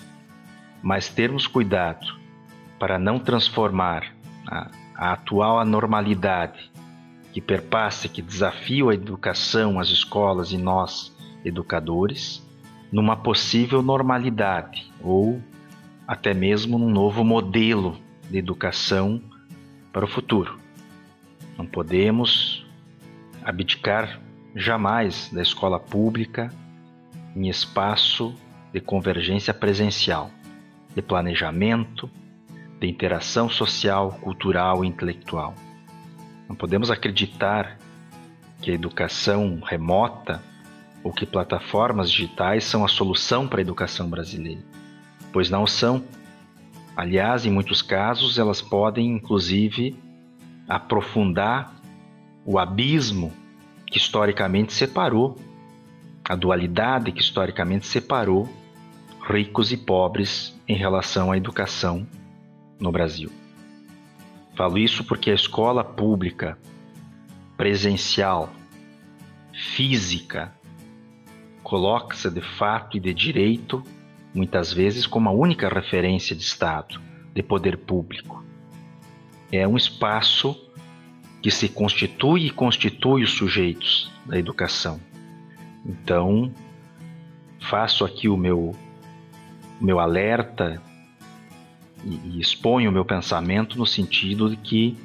mas 0.82 1.08
termos 1.08 1.46
cuidado 1.46 2.06
para 2.78 2.98
não 2.98 3.18
transformar 3.18 4.12
a, 4.46 4.70
a 4.96 5.12
atual 5.12 5.60
anormalidade 5.60 6.72
que 7.32 7.40
perpassa, 7.40 8.08
que 8.08 8.20
desafia 8.20 8.84
a 8.90 8.94
educação, 8.94 9.80
as 9.80 9.88
escolas 9.88 10.52
e 10.52 10.58
nós, 10.58 11.16
educadores, 11.44 12.46
numa 12.92 13.16
possível 13.16 13.82
normalidade 13.82 14.92
ou 15.00 15.42
até 16.06 16.34
mesmo 16.34 16.78
num 16.78 16.90
novo 16.90 17.24
modelo 17.24 17.98
de 18.30 18.36
educação 18.38 19.22
para 19.92 20.04
o 20.04 20.08
futuro. 20.08 20.58
Não 21.56 21.66
podemos 21.66 22.66
abdicar 23.42 24.20
jamais 24.54 25.30
da 25.32 25.40
escola 25.40 25.80
pública 25.80 26.52
em 27.34 27.48
espaço 27.48 28.34
de 28.72 28.80
convergência 28.80 29.54
presencial, 29.54 30.30
de 30.94 31.00
planejamento, 31.00 32.10
de 32.78 32.86
interação 32.86 33.48
social, 33.48 34.12
cultural 34.20 34.84
e 34.84 34.88
intelectual. 34.88 35.54
Não 36.52 36.56
podemos 36.56 36.90
acreditar 36.90 37.78
que 38.60 38.70
a 38.70 38.74
educação 38.74 39.58
remota 39.64 40.38
ou 41.02 41.10
que 41.10 41.24
plataformas 41.24 42.10
digitais 42.10 42.64
são 42.64 42.84
a 42.84 42.88
solução 42.88 43.48
para 43.48 43.60
a 43.60 43.62
educação 43.62 44.06
brasileira, 44.10 44.60
pois 45.32 45.48
não 45.48 45.66
são. 45.66 46.04
Aliás, 46.94 47.46
em 47.46 47.50
muitos 47.50 47.80
casos, 47.80 48.38
elas 48.38 48.60
podem 48.60 49.08
inclusive 49.12 49.98
aprofundar 50.68 51.74
o 52.44 52.58
abismo 52.58 53.32
que 53.86 53.96
historicamente 53.96 54.74
separou, 54.74 55.38
a 56.22 56.36
dualidade 56.36 57.12
que 57.12 57.22
historicamente 57.22 57.86
separou 57.86 58.46
ricos 59.26 59.72
e 59.72 59.76
pobres 59.78 60.54
em 60.68 60.76
relação 60.76 61.32
à 61.32 61.36
educação 61.38 62.06
no 62.78 62.92
Brasil. 62.92 63.41
Falo 64.54 64.78
isso 64.78 65.04
porque 65.04 65.30
a 65.30 65.34
escola 65.34 65.82
pública, 65.82 66.58
presencial, 67.56 68.52
física, 69.74 70.52
coloca-se 71.62 72.30
de 72.30 72.40
fato 72.40 72.96
e 72.96 73.00
de 73.00 73.14
direito, 73.14 73.82
muitas 74.34 74.72
vezes, 74.72 75.06
como 75.06 75.28
a 75.28 75.32
única 75.32 75.68
referência 75.68 76.36
de 76.36 76.42
Estado, 76.42 77.00
de 77.32 77.42
poder 77.42 77.78
público. 77.78 78.44
É 79.50 79.66
um 79.66 79.76
espaço 79.76 80.56
que 81.40 81.50
se 81.50 81.68
constitui 81.68 82.46
e 82.46 82.50
constitui 82.50 83.22
os 83.22 83.32
sujeitos 83.32 84.10
da 84.26 84.38
educação. 84.38 85.00
Então, 85.84 86.52
faço 87.58 88.04
aqui 88.04 88.28
o 88.28 88.36
meu, 88.36 88.76
o 89.80 89.84
meu 89.84 89.98
alerta 89.98 90.80
e, 92.04 92.36
e 92.36 92.40
exponho 92.40 92.90
o 92.90 92.92
meu 92.92 93.04
pensamento 93.04 93.78
no 93.78 93.86
sentido 93.86 94.50
de 94.50 94.56
que 94.56 94.96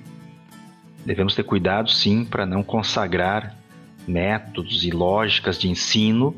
devemos 1.06 1.36
ter 1.36 1.44
cuidado, 1.44 1.90
sim, 1.90 2.26
para 2.26 2.46
não 2.46 2.64
consagrar 2.64 3.56
métodos 4.08 4.84
e 4.84 4.92
lógicas 4.92 5.58
de 5.58 5.70
ensino 5.70 6.36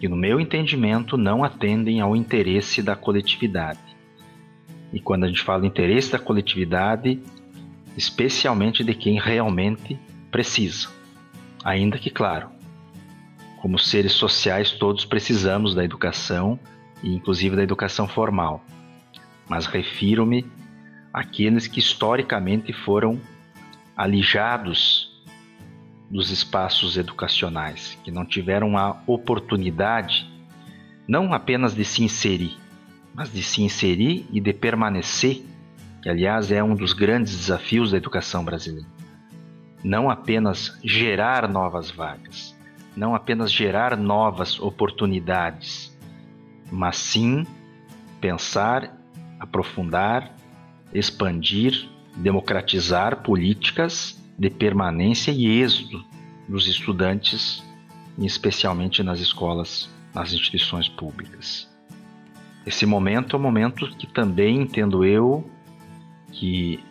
que, 0.00 0.08
no 0.08 0.16
meu 0.16 0.40
entendimento, 0.40 1.16
não 1.16 1.42
atendem 1.42 2.00
ao 2.00 2.14
interesse 2.14 2.82
da 2.82 2.94
coletividade. 2.94 3.80
E 4.92 5.00
quando 5.00 5.24
a 5.24 5.28
gente 5.28 5.42
fala 5.42 5.66
interesse 5.66 6.12
da 6.12 6.18
coletividade, 6.18 7.20
especialmente 7.96 8.84
de 8.84 8.94
quem 8.94 9.20
realmente 9.20 9.98
precisa. 10.30 10.88
Ainda 11.64 11.98
que, 11.98 12.10
claro, 12.10 12.48
como 13.60 13.78
seres 13.78 14.12
sociais, 14.12 14.70
todos 14.70 15.04
precisamos 15.04 15.74
da 15.74 15.84
educação, 15.84 16.58
e 17.02 17.14
inclusive 17.14 17.56
da 17.56 17.62
educação 17.62 18.08
formal. 18.08 18.64
Mas 19.48 19.66
refiro-me 19.66 20.46
àqueles 21.12 21.66
que 21.66 21.78
historicamente 21.78 22.72
foram 22.72 23.20
alijados 23.96 25.08
dos 26.10 26.30
espaços 26.30 26.96
educacionais, 26.96 27.98
que 28.02 28.10
não 28.10 28.24
tiveram 28.24 28.76
a 28.78 29.00
oportunidade 29.06 30.26
não 31.08 31.32
apenas 31.32 31.74
de 31.74 31.84
se 31.84 32.04
inserir, 32.04 32.56
mas 33.14 33.32
de 33.32 33.42
se 33.42 33.62
inserir 33.62 34.26
e 34.30 34.40
de 34.40 34.52
permanecer, 34.52 35.42
que 36.02 36.08
aliás 36.08 36.52
é 36.52 36.62
um 36.62 36.74
dos 36.74 36.92
grandes 36.92 37.34
desafios 37.34 37.90
da 37.90 37.96
educação 37.96 38.44
brasileira. 38.44 38.88
Não 39.82 40.10
apenas 40.10 40.78
gerar 40.84 41.48
novas 41.48 41.90
vagas, 41.90 42.54
não 42.94 43.14
apenas 43.14 43.50
gerar 43.50 43.96
novas 43.96 44.60
oportunidades, 44.60 45.96
mas 46.70 46.98
sim 46.98 47.46
pensar, 48.20 48.97
aprofundar, 49.38 50.34
expandir, 50.92 51.88
democratizar 52.16 53.22
políticas 53.22 54.18
de 54.38 54.50
permanência 54.50 55.30
e 55.30 55.60
êxodo 55.60 56.04
dos 56.48 56.66
estudantes, 56.66 57.62
especialmente 58.18 59.02
nas 59.02 59.20
escolas, 59.20 59.88
nas 60.14 60.32
instituições 60.32 60.88
públicas. 60.88 61.68
Esse 62.66 62.84
momento 62.84 63.36
é 63.36 63.38
um 63.38 63.42
momento 63.42 63.88
que 63.96 64.06
também 64.06 64.62
entendo 64.62 65.04
eu 65.04 65.48
que 66.32 66.82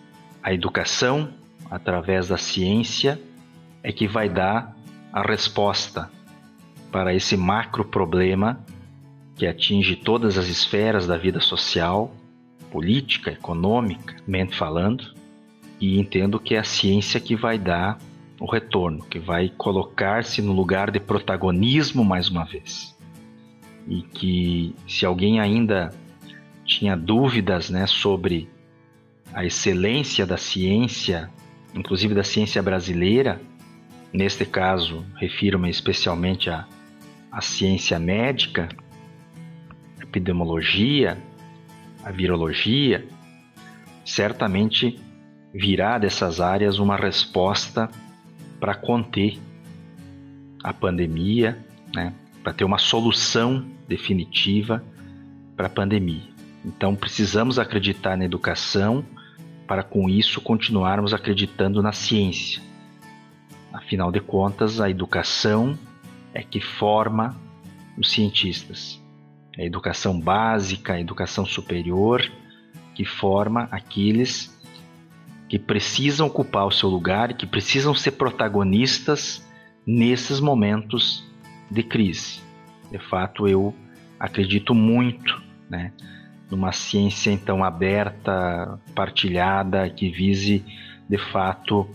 a 0.42 0.54
educação, 0.54 1.34
através 1.70 2.30
da 2.30 2.38
ciência, 2.38 3.22
é 3.84 3.92
que 3.92 4.08
vai 4.08 4.30
dar 4.30 4.76
a 5.12 5.22
resposta 5.22 6.10
para 6.92 7.14
esse 7.14 7.36
macro 7.38 7.86
problema 7.86 8.64
que 9.36 9.46
atinge 9.46 9.96
todas 9.96 10.38
as 10.38 10.48
esferas 10.48 11.06
da 11.06 11.18
vida 11.18 11.40
social, 11.40 12.14
política, 12.72 13.32
econômica, 13.32 14.16
mente 14.28 14.56
falando, 14.56 15.14
e 15.80 16.00
entendo 16.00 16.40
que 16.40 16.56
é 16.56 16.60
a 16.60 16.64
ciência 16.64 17.20
que 17.20 17.36
vai 17.36 17.58
dar 17.58 17.98
o 18.40 18.46
retorno, 18.46 19.04
que 19.04 19.20
vai 19.20 19.50
colocar-se 19.50 20.42
no 20.42 20.54
lugar 20.54 20.92
de 20.92 21.00
protagonismo 21.00 22.04
mais 22.04 22.30
uma 22.30 22.46
vez. 22.46 22.96
E 23.88 24.02
que 24.02 24.76
se 24.88 25.06
alguém 25.06 25.40
ainda 25.40 25.94
tinha 26.66 26.96
dúvidas 26.96 27.70
né, 27.70 27.88
sobre 27.88 28.50
a 29.34 29.46
excelência 29.46 30.26
da 30.26 30.38
ciência, 30.38 31.30
inclusive 31.74 32.14
da 32.14 32.24
ciência 32.24 32.62
brasileira, 32.62 33.40
neste 34.12 34.46
caso 34.46 35.06
refiro-me 35.16 35.70
especialmente 35.70 36.50
à, 36.50 36.68
à 37.32 37.42
ciência 37.42 38.00
médica, 38.00 38.70
epidemiologia, 40.02 41.18
a 42.08 42.12
virologia, 42.12 43.06
certamente 44.06 44.98
virá 45.54 45.98
dessas 45.98 46.40
áreas 46.40 46.80
uma 46.80 46.96
resposta 46.96 47.90
para 48.62 48.74
conter 48.74 49.38
a 50.64 50.72
pandemia, 50.72 51.58
né, 51.94 52.14
para 52.42 52.54
ter 52.54 52.64
uma 52.64 52.78
solução 52.78 53.66
definitiva 53.90 54.82
para 55.58 55.68
a 55.68 55.70
pandemia. 55.70 56.24
Então 56.64 56.96
precisamos 56.96 57.60
acreditar 57.60 58.16
na 58.16 58.24
educação 58.24 59.04
para 59.68 59.84
com 59.84 60.08
isso 60.08 60.40
continuarmos 60.40 61.14
acreditando 61.14 61.84
na 61.84 61.92
ciência. 61.92 62.62
Afinal 63.74 64.14
de 64.14 64.22
contas, 64.22 64.80
a 64.80 64.90
educação 64.90 65.78
é 66.34 66.42
que 66.42 66.62
forma 66.62 67.36
os 67.98 68.10
cientistas 68.10 69.06
a 69.58 69.64
educação 69.64 70.20
básica, 70.20 70.94
a 70.94 71.02
educação 71.02 71.46
superior, 71.46 72.22
que 72.94 73.04
forma 73.04 73.68
aqueles 73.72 74.56
que 75.50 75.58
precisam 75.58 76.28
ocupar 76.28 76.66
o 76.66 76.72
seu 76.72 76.90
lugar 76.90 77.32
e 77.32 77.34
que 77.34 77.46
precisam 77.46 77.96
ser 77.96 78.12
protagonistas 78.12 79.46
nesses 79.86 80.40
momentos 80.40 81.24
de 81.72 81.82
crise. 81.84 82.42
De 82.92 83.00
fato, 83.00 83.48
eu 83.48 83.74
acredito 84.20 84.74
muito 84.74 85.42
né, 85.70 85.94
numa 86.52 86.72
ciência 86.72 87.32
então 87.32 87.64
aberta, 87.64 88.80
partilhada, 88.94 89.90
que 89.90 90.10
vise 90.10 90.64
de 91.10 91.18
fato 91.18 91.90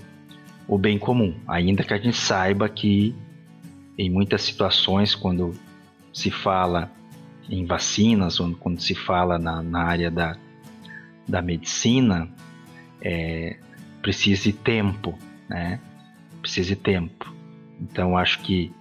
o 0.67 0.79
bem 0.79 0.99
comum, 0.99 1.35
ainda 1.47 1.83
que 1.83 1.93
a 1.93 1.99
gente 1.99 2.17
saiba 2.17 2.69
que 2.69 3.15
em 3.99 4.09
muitas 4.09 4.43
situações, 4.43 5.15
quando 5.15 5.55
se 6.13 6.31
fala 6.31 6.91
em 7.53 7.67
vacinas, 7.67 8.39
quando 8.59 8.81
se 8.81 8.95
fala 8.95 9.39
na, 9.39 9.63
na 9.63 9.83
área 9.83 10.11
da, 10.11 10.39
da 11.29 11.43
medicina, 11.43 12.27
é, 13.03 13.59
precise 14.01 14.55
tempo, 14.55 15.19
né? 15.49 15.79
Precise 16.41 16.75
tempo. 16.75 17.31
Então, 17.79 18.17
acho 18.17 18.41
que 18.41 18.73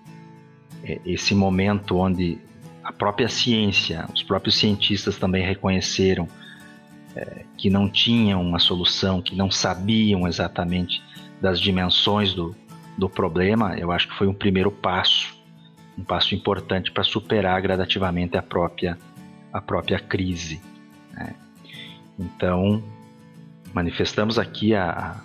é, 0.85 1.01
esse 1.05 1.35
momento 1.35 1.97
onde 1.97 2.39
a 2.81 2.93
própria 2.93 3.27
ciência, 3.27 4.07
os 4.13 4.23
próprios 4.23 4.55
cientistas 4.57 5.17
também 5.17 5.45
reconheceram 5.45 6.29
é, 7.13 7.43
que 7.57 7.69
não 7.69 7.89
tinham 7.89 8.41
uma 8.41 8.57
solução, 8.57 9.21
que 9.21 9.35
não 9.35 9.51
sabiam 9.51 10.25
exatamente 10.25 11.03
das 11.41 11.59
dimensões 11.59 12.33
do, 12.33 12.55
do 12.97 13.09
problema, 13.09 13.77
eu 13.77 13.91
acho 13.91 14.07
que 14.07 14.15
foi 14.15 14.27
um 14.27 14.33
primeiro 14.33 14.71
passo 14.71 15.40
um 16.01 16.03
passo 16.03 16.33
importante 16.33 16.91
para 16.91 17.03
superar 17.03 17.61
gradativamente 17.61 18.35
a 18.35 18.41
própria, 18.41 18.97
a 19.53 19.61
própria 19.61 19.99
crise. 19.99 20.59
Né? 21.13 21.35
Então, 22.17 22.83
manifestamos 23.71 24.39
aqui 24.39 24.73
a, 24.73 25.21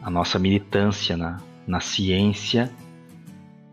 a 0.00 0.08
nossa 0.08 0.38
militância 0.38 1.16
na, 1.16 1.40
na 1.66 1.80
ciência 1.80 2.70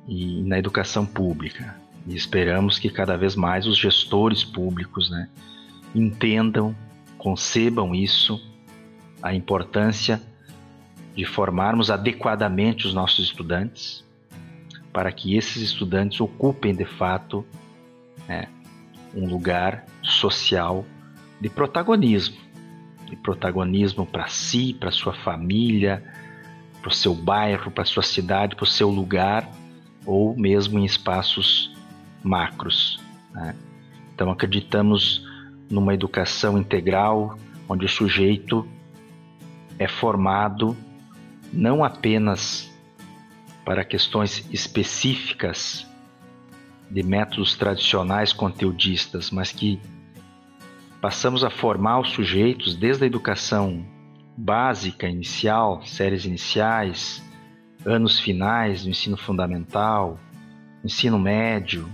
e 0.07 0.41
na 0.41 0.57
educação 0.57 1.05
pública. 1.05 1.75
E 2.07 2.15
esperamos 2.15 2.79
que 2.79 2.89
cada 2.89 3.15
vez 3.15 3.35
mais 3.35 3.67
os 3.67 3.77
gestores 3.77 4.43
públicos 4.43 5.11
né, 5.11 5.29
entendam, 5.93 6.75
concebam 7.19 7.93
isso, 7.93 8.41
a 9.21 9.35
importância 9.35 10.19
de 11.13 11.25
formarmos 11.25 11.91
adequadamente 11.91 12.87
os 12.87 12.93
nossos 12.93 13.25
estudantes, 13.25 14.03
para 14.99 15.13
que 15.13 15.37
esses 15.37 15.61
estudantes 15.61 16.19
ocupem 16.19 16.75
de 16.75 16.83
fato 16.83 17.45
né, 18.27 18.49
um 19.15 19.29
lugar 19.29 19.85
social 20.03 20.85
de 21.39 21.47
protagonismo, 21.47 22.35
de 23.05 23.15
protagonismo 23.15 24.05
para 24.05 24.27
si, 24.27 24.73
para 24.73 24.91
sua 24.91 25.13
família, 25.13 26.03
para 26.81 26.89
o 26.89 26.93
seu 26.93 27.15
bairro, 27.15 27.71
para 27.71 27.85
sua 27.85 28.03
cidade, 28.03 28.57
para 28.57 28.65
o 28.65 28.67
seu 28.67 28.89
lugar 28.89 29.49
ou 30.05 30.35
mesmo 30.35 30.77
em 30.77 30.83
espaços 30.83 31.73
macros. 32.21 32.99
Né? 33.31 33.55
Então 34.13 34.29
acreditamos 34.29 35.25
numa 35.69 35.93
educação 35.93 36.57
integral 36.57 37.39
onde 37.69 37.85
o 37.85 37.89
sujeito 37.89 38.67
é 39.77 39.87
formado 39.87 40.75
não 41.53 41.85
apenas 41.85 42.68
para 43.69 43.85
questões 43.85 44.49
específicas 44.51 45.87
de 46.89 47.03
métodos 47.03 47.55
tradicionais 47.55 48.33
conteudistas, 48.33 49.29
mas 49.29 49.51
que 49.51 49.79
passamos 50.99 51.43
a 51.43 51.51
formar 51.51 51.99
os 51.99 52.09
sujeitos 52.09 52.75
desde 52.75 53.03
a 53.03 53.05
educação 53.05 53.85
básica, 54.35 55.07
inicial, 55.07 55.83
séries 55.85 56.25
iniciais, 56.25 57.23
anos 57.85 58.19
finais 58.19 58.85
do 58.85 58.89
ensino 58.89 59.15
fundamental, 59.15 60.19
ensino 60.83 61.19
médio, 61.19 61.87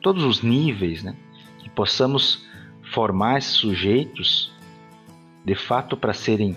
todos 0.00 0.24
os 0.24 0.40
níveis, 0.40 1.02
né? 1.02 1.14
que 1.58 1.68
possamos 1.68 2.48
formar 2.94 3.36
esses 3.36 3.52
sujeitos 3.52 4.50
de 5.44 5.54
fato 5.54 5.98
para 5.98 6.14
serem 6.14 6.56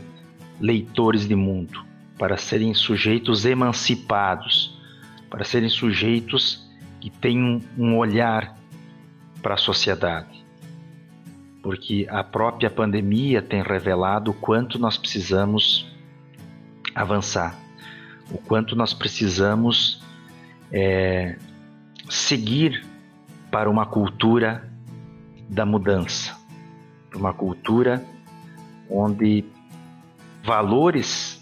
leitores 0.57 1.27
de 1.27 1.35
mundo, 1.35 1.85
para 2.21 2.37
serem 2.37 2.71
sujeitos 2.71 3.45
emancipados, 3.45 4.79
para 5.27 5.43
serem 5.43 5.69
sujeitos 5.69 6.69
que 6.99 7.09
têm 7.09 7.63
um 7.75 7.97
olhar 7.97 8.55
para 9.41 9.55
a 9.55 9.57
sociedade. 9.57 10.45
Porque 11.63 12.05
a 12.11 12.23
própria 12.23 12.69
pandemia 12.69 13.41
tem 13.41 13.63
revelado 13.63 14.29
o 14.29 14.33
quanto 14.35 14.77
nós 14.77 14.99
precisamos 14.99 15.91
avançar, 16.93 17.57
o 18.29 18.37
quanto 18.37 18.75
nós 18.75 18.93
precisamos 18.93 20.03
é, 20.71 21.39
seguir 22.07 22.85
para 23.49 23.67
uma 23.67 23.87
cultura 23.87 24.71
da 25.49 25.65
mudança, 25.65 26.37
uma 27.15 27.33
cultura 27.33 28.05
onde 28.87 29.43
valores 30.43 31.40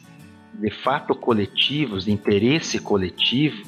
de 0.59 0.69
fato 0.69 1.15
coletivos, 1.15 2.05
de 2.05 2.11
interesse 2.11 2.79
coletivo, 2.79 3.63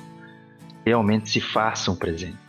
realmente 0.85 1.29
se 1.29 1.39
façam 1.39 1.95
presentes. 1.95 2.39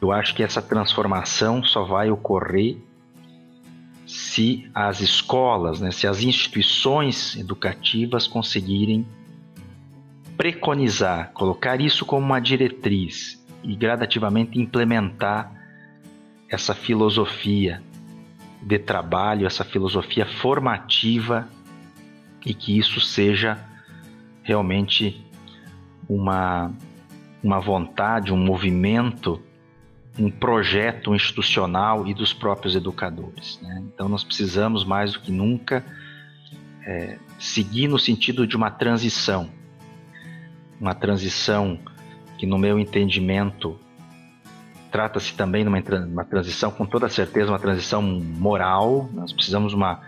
Eu 0.00 0.12
acho 0.12 0.34
que 0.34 0.42
essa 0.42 0.60
transformação 0.60 1.62
só 1.64 1.84
vai 1.84 2.10
ocorrer 2.10 2.76
se 4.06 4.70
as 4.74 5.00
escolas, 5.00 5.80
né, 5.80 5.90
se 5.90 6.06
as 6.06 6.22
instituições 6.22 7.36
educativas 7.36 8.26
conseguirem 8.26 9.06
preconizar, 10.36 11.32
colocar 11.32 11.80
isso 11.80 12.04
como 12.04 12.24
uma 12.24 12.38
diretriz 12.38 13.42
e 13.64 13.74
gradativamente 13.74 14.60
implementar 14.60 15.50
essa 16.48 16.74
filosofia 16.74 17.82
de 18.62 18.78
trabalho, 18.78 19.46
essa 19.46 19.64
filosofia 19.64 20.26
formativa 20.26 21.48
e 22.46 22.54
que 22.54 22.78
isso 22.78 22.98
seja 22.98 23.58
realmente 24.42 25.22
uma, 26.08 26.72
uma 27.42 27.60
vontade, 27.60 28.32
um 28.32 28.38
movimento, 28.38 29.42
um 30.18 30.30
projeto 30.30 31.14
institucional 31.14 32.06
e 32.06 32.14
dos 32.14 32.32
próprios 32.32 32.74
educadores. 32.74 33.60
Né? 33.60 33.84
Então, 33.92 34.08
nós 34.08 34.24
precisamos 34.24 34.82
mais 34.82 35.12
do 35.12 35.20
que 35.20 35.30
nunca 35.30 35.84
é, 36.86 37.18
seguir 37.38 37.88
no 37.88 37.98
sentido 37.98 38.46
de 38.46 38.56
uma 38.56 38.70
transição 38.70 39.50
uma 40.80 40.94
transição 40.94 41.78
que, 42.38 42.46
no 42.46 42.58
meu 42.58 42.78
entendimento, 42.78 43.78
trata-se 44.90 45.34
também 45.34 45.62
de 45.62 45.68
uma, 45.68 45.82
uma, 46.06 46.24
transição, 46.24 46.70
com 46.70 46.86
toda 46.86 47.08
certeza, 47.08 47.50
uma 47.50 47.58
transição 47.58 48.02
moral. 48.02 49.08
Nós 49.12 49.32
precisamos 49.32 49.70
de 49.70 49.76
uma, 49.76 50.00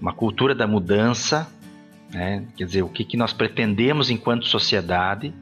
uma 0.00 0.12
cultura 0.12 0.54
da 0.54 0.66
mudança, 0.66 1.48
né? 2.12 2.44
quer 2.56 2.64
dizer, 2.64 2.82
o 2.82 2.88
que, 2.88 3.04
que 3.04 3.16
nós 3.16 3.32
pretendemos 3.32 4.10
enquanto 4.10 4.46
sociedade, 4.46 5.32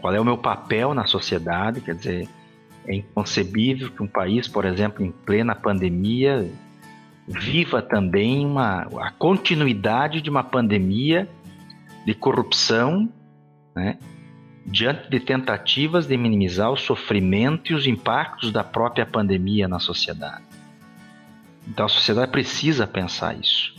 qual 0.00 0.14
é 0.14 0.20
o 0.20 0.24
meu 0.24 0.38
papel 0.38 0.94
na 0.94 1.06
sociedade, 1.06 1.80
quer 1.80 1.94
dizer, 1.94 2.28
é 2.86 2.94
inconcebível 2.94 3.90
que 3.90 4.02
um 4.02 4.06
país, 4.06 4.48
por 4.48 4.64
exemplo, 4.64 5.04
em 5.04 5.10
plena 5.10 5.54
pandemia, 5.54 6.50
viva 7.26 7.82
também 7.82 8.46
uma, 8.46 8.88
a 9.00 9.10
continuidade 9.10 10.22
de 10.22 10.30
uma 10.30 10.42
pandemia 10.42 11.28
de 12.06 12.14
corrupção 12.14 13.12
né? 13.76 13.98
diante 14.64 15.10
de 15.10 15.20
tentativas 15.20 16.06
de 16.06 16.16
minimizar 16.16 16.70
o 16.70 16.76
sofrimento 16.76 17.72
e 17.72 17.74
os 17.74 17.86
impactos 17.86 18.50
da 18.50 18.64
própria 18.64 19.04
pandemia 19.04 19.68
na 19.68 19.78
sociedade. 19.78 20.44
Então 21.66 21.84
a 21.84 21.88
sociedade 21.88 22.30
precisa 22.30 22.86
pensar 22.86 23.38
isso. 23.38 23.74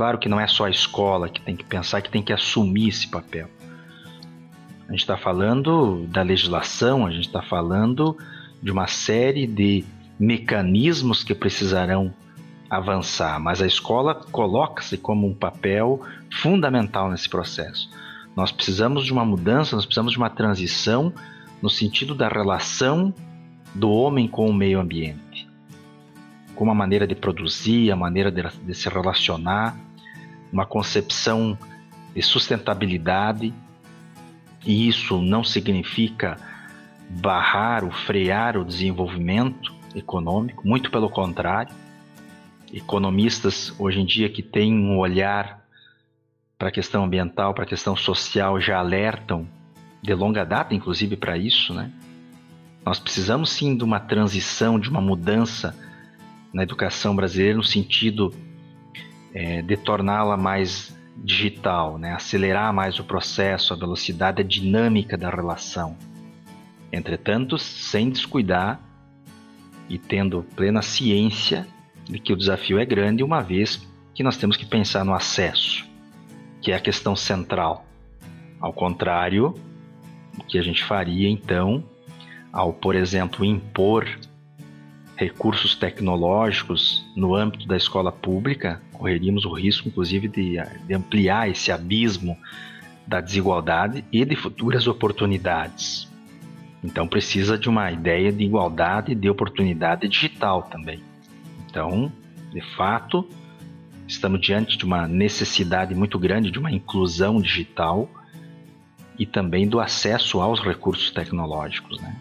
Claro 0.00 0.16
que 0.16 0.30
não 0.30 0.40
é 0.40 0.46
só 0.46 0.64
a 0.64 0.70
escola 0.70 1.28
que 1.28 1.42
tem 1.42 1.54
que 1.54 1.62
pensar, 1.62 2.00
que 2.00 2.10
tem 2.10 2.22
que 2.22 2.32
assumir 2.32 2.88
esse 2.88 3.06
papel. 3.06 3.50
A 4.88 4.92
gente 4.92 5.02
está 5.02 5.18
falando 5.18 6.06
da 6.06 6.22
legislação, 6.22 7.04
a 7.04 7.10
gente 7.10 7.26
está 7.26 7.42
falando 7.42 8.16
de 8.62 8.70
uma 8.70 8.86
série 8.86 9.46
de 9.46 9.84
mecanismos 10.18 11.22
que 11.22 11.34
precisarão 11.34 12.14
avançar, 12.70 13.38
mas 13.38 13.60
a 13.60 13.66
escola 13.66 14.14
coloca-se 14.14 14.96
como 14.96 15.26
um 15.26 15.34
papel 15.34 16.00
fundamental 16.32 17.10
nesse 17.10 17.28
processo. 17.28 17.90
Nós 18.34 18.50
precisamos 18.50 19.04
de 19.04 19.12
uma 19.12 19.26
mudança, 19.26 19.76
nós 19.76 19.84
precisamos 19.84 20.12
de 20.12 20.18
uma 20.18 20.30
transição 20.30 21.12
no 21.60 21.68
sentido 21.68 22.14
da 22.14 22.26
relação 22.26 23.12
do 23.74 23.90
homem 23.90 24.26
com 24.26 24.48
o 24.48 24.54
meio 24.54 24.80
ambiente. 24.80 25.46
Com 26.54 26.64
uma 26.64 26.74
maneira 26.74 27.06
de 27.06 27.14
produzir, 27.14 27.90
a 27.90 27.96
maneira 27.96 28.32
de, 28.32 28.42
de 28.64 28.74
se 28.74 28.88
relacionar, 28.88 29.89
uma 30.52 30.66
concepção 30.66 31.56
de 32.14 32.22
sustentabilidade. 32.22 33.54
E 34.64 34.88
isso 34.88 35.20
não 35.20 35.42
significa 35.42 36.36
barrar 37.08 37.84
ou 37.84 37.90
frear 37.90 38.56
o 38.56 38.64
desenvolvimento 38.64 39.74
econômico, 39.94 40.66
muito 40.66 40.90
pelo 40.90 41.08
contrário. 41.08 41.74
Economistas 42.72 43.74
hoje 43.78 44.00
em 44.00 44.06
dia 44.06 44.28
que 44.28 44.42
têm 44.42 44.72
um 44.72 44.98
olhar 44.98 45.60
para 46.56 46.68
a 46.68 46.72
questão 46.72 47.04
ambiental, 47.04 47.54
para 47.54 47.64
a 47.64 47.66
questão 47.66 47.96
social 47.96 48.60
já 48.60 48.78
alertam 48.78 49.48
de 50.02 50.14
longa 50.14 50.44
data, 50.44 50.74
inclusive 50.74 51.16
para 51.16 51.36
isso, 51.36 51.74
né? 51.74 51.90
Nós 52.84 52.98
precisamos 52.98 53.50
sim 53.50 53.76
de 53.76 53.84
uma 53.84 54.00
transição, 54.00 54.78
de 54.78 54.88
uma 54.88 55.00
mudança 55.00 55.76
na 56.52 56.62
educação 56.62 57.14
brasileira 57.14 57.56
no 57.56 57.64
sentido 57.64 58.34
é, 59.34 59.62
de 59.62 59.76
torná-la 59.76 60.36
mais 60.36 60.96
digital, 61.16 61.98
né? 61.98 62.12
acelerar 62.12 62.72
mais 62.72 62.98
o 62.98 63.04
processo, 63.04 63.72
a 63.72 63.76
velocidade, 63.76 64.42
a 64.42 64.44
dinâmica 64.44 65.16
da 65.16 65.30
relação. 65.30 65.96
Entretanto, 66.92 67.58
sem 67.58 68.10
descuidar 68.10 68.80
e 69.88 69.98
tendo 69.98 70.44
plena 70.56 70.82
ciência 70.82 71.66
de 72.04 72.18
que 72.18 72.32
o 72.32 72.36
desafio 72.36 72.78
é 72.78 72.84
grande, 72.84 73.22
uma 73.22 73.40
vez 73.40 73.86
que 74.14 74.22
nós 74.22 74.36
temos 74.36 74.56
que 74.56 74.66
pensar 74.66 75.04
no 75.04 75.14
acesso 75.14 75.90
que 76.60 76.72
é 76.72 76.76
a 76.76 76.80
questão 76.80 77.16
central. 77.16 77.84
Ao 78.60 78.72
contrário 78.72 79.54
do 80.36 80.44
que 80.44 80.58
a 80.58 80.62
gente 80.62 80.84
faria 80.84 81.28
então 81.28 81.82
ao, 82.52 82.72
por 82.72 82.94
exemplo, 82.94 83.44
impor 83.44 84.06
recursos 85.16 85.74
tecnológicos 85.74 87.04
no 87.16 87.34
âmbito 87.34 87.66
da 87.66 87.76
escola 87.76 88.10
pública, 88.10 88.82
correríamos 89.00 89.44
o 89.44 89.52
risco, 89.52 89.88
inclusive, 89.88 90.28
de, 90.28 90.56
de 90.86 90.94
ampliar 90.94 91.48
esse 91.48 91.72
abismo 91.72 92.36
da 93.06 93.20
desigualdade 93.20 94.04
e 94.12 94.24
de 94.24 94.36
futuras 94.36 94.86
oportunidades. 94.86 96.08
Então 96.84 97.08
precisa 97.08 97.58
de 97.58 97.68
uma 97.68 97.90
ideia 97.90 98.30
de 98.30 98.44
igualdade 98.44 99.12
e 99.12 99.14
de 99.14 99.28
oportunidade 99.28 100.06
digital 100.06 100.62
também. 100.64 101.02
Então, 101.66 102.12
de 102.52 102.60
fato, 102.76 103.26
Estamos 104.10 104.40
diante 104.40 104.76
de 104.76 104.84
uma 104.84 105.06
necessidade 105.06 105.94
muito 105.94 106.18
grande 106.18 106.50
de 106.50 106.58
uma 106.58 106.72
inclusão 106.72 107.40
digital 107.40 108.10
e 109.16 109.24
também 109.24 109.68
do 109.68 109.78
acesso 109.78 110.40
aos 110.40 110.60
recursos 110.60 111.12
tecnológicos. 111.12 112.00
Né? 112.00 112.16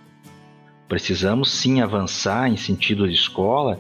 Precisamos 0.88 1.50
sim 1.50 1.82
avançar 1.82 2.48
em 2.48 2.56
sentido 2.56 3.08
de 3.08 3.16
escola, 3.16 3.80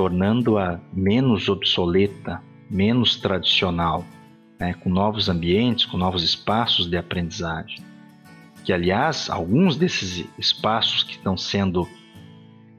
tornando-a 0.00 0.80
menos 0.94 1.50
obsoleta, 1.50 2.40
menos 2.70 3.16
tradicional, 3.16 4.02
né? 4.58 4.72
com 4.72 4.88
novos 4.88 5.28
ambientes, 5.28 5.84
com 5.84 5.98
novos 5.98 6.24
espaços 6.24 6.86
de 6.86 6.96
aprendizagem. 6.96 7.84
Que, 8.64 8.72
aliás, 8.72 9.28
alguns 9.28 9.76
desses 9.76 10.26
espaços 10.38 11.02
que 11.02 11.16
estão 11.16 11.36
sendo 11.36 11.86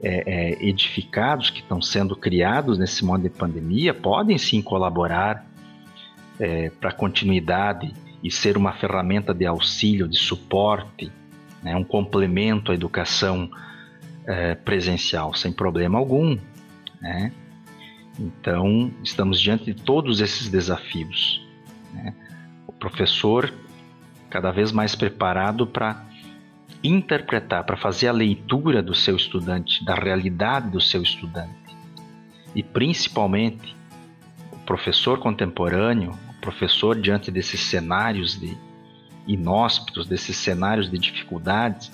é, 0.02 0.24
é, 0.26 0.66
edificados, 0.66 1.48
que 1.48 1.60
estão 1.60 1.80
sendo 1.80 2.16
criados 2.16 2.76
nesse 2.76 3.04
modo 3.04 3.22
de 3.22 3.30
pandemia, 3.30 3.94
podem 3.94 4.36
sim 4.36 4.60
colaborar 4.60 5.46
é, 6.40 6.70
para 6.70 6.90
a 6.90 6.92
continuidade 6.92 7.94
e 8.20 8.32
ser 8.32 8.56
uma 8.56 8.72
ferramenta 8.72 9.32
de 9.32 9.46
auxílio, 9.46 10.08
de 10.08 10.18
suporte, 10.18 11.08
né, 11.62 11.76
um 11.76 11.84
complemento 11.84 12.72
à 12.72 12.74
educação 12.74 13.48
é, 14.26 14.56
presencial, 14.56 15.32
sem 15.34 15.52
problema 15.52 16.00
algum. 16.00 16.36
Né? 17.02 17.32
Então, 18.18 18.92
estamos 19.02 19.40
diante 19.40 19.64
de 19.64 19.74
todos 19.74 20.20
esses 20.20 20.48
desafios. 20.48 21.44
Né? 21.92 22.14
O 22.66 22.72
professor 22.72 23.52
cada 24.30 24.50
vez 24.50 24.70
mais 24.72 24.94
preparado 24.94 25.66
para 25.66 26.06
interpretar, 26.82 27.64
para 27.64 27.76
fazer 27.76 28.08
a 28.08 28.12
leitura 28.12 28.82
do 28.82 28.94
seu 28.94 29.16
estudante, 29.16 29.84
da 29.84 29.94
realidade 29.94 30.70
do 30.70 30.80
seu 30.80 31.02
estudante. 31.02 31.52
E 32.54 32.62
principalmente, 32.62 33.76
o 34.50 34.56
professor 34.58 35.18
contemporâneo, 35.18 36.12
o 36.30 36.40
professor 36.40 36.98
diante 36.98 37.30
desses 37.30 37.60
cenários 37.60 38.38
de 38.38 38.56
inóspitos, 39.26 40.06
desses 40.06 40.36
cenários 40.36 40.90
de 40.90 40.98
dificuldades, 40.98 41.92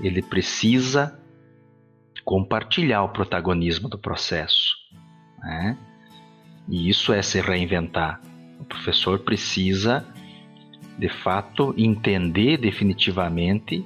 ele 0.00 0.22
precisa 0.22 1.18
compartilhar 2.22 3.02
o 3.02 3.08
protagonismo 3.08 3.88
do 3.88 3.98
processo. 3.98 4.76
Né? 5.38 5.76
E 6.68 6.88
isso 6.88 7.12
é 7.12 7.22
se 7.22 7.40
reinventar. 7.40 8.20
O 8.60 8.64
professor 8.64 9.20
precisa, 9.20 10.06
de 10.98 11.08
fato, 11.08 11.74
entender 11.76 12.56
definitivamente 12.58 13.84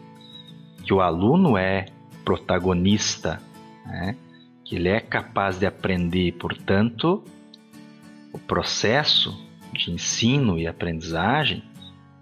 que 0.84 0.92
o 0.92 1.00
aluno 1.00 1.56
é 1.56 1.86
protagonista, 2.24 3.40
né? 3.86 4.16
que 4.64 4.76
ele 4.76 4.88
é 4.88 5.00
capaz 5.00 5.58
de 5.58 5.66
aprender, 5.66 6.32
portanto, 6.32 7.22
o 8.32 8.38
processo 8.38 9.38
de 9.72 9.90
ensino 9.90 10.58
e 10.58 10.66
aprendizagem 10.66 11.62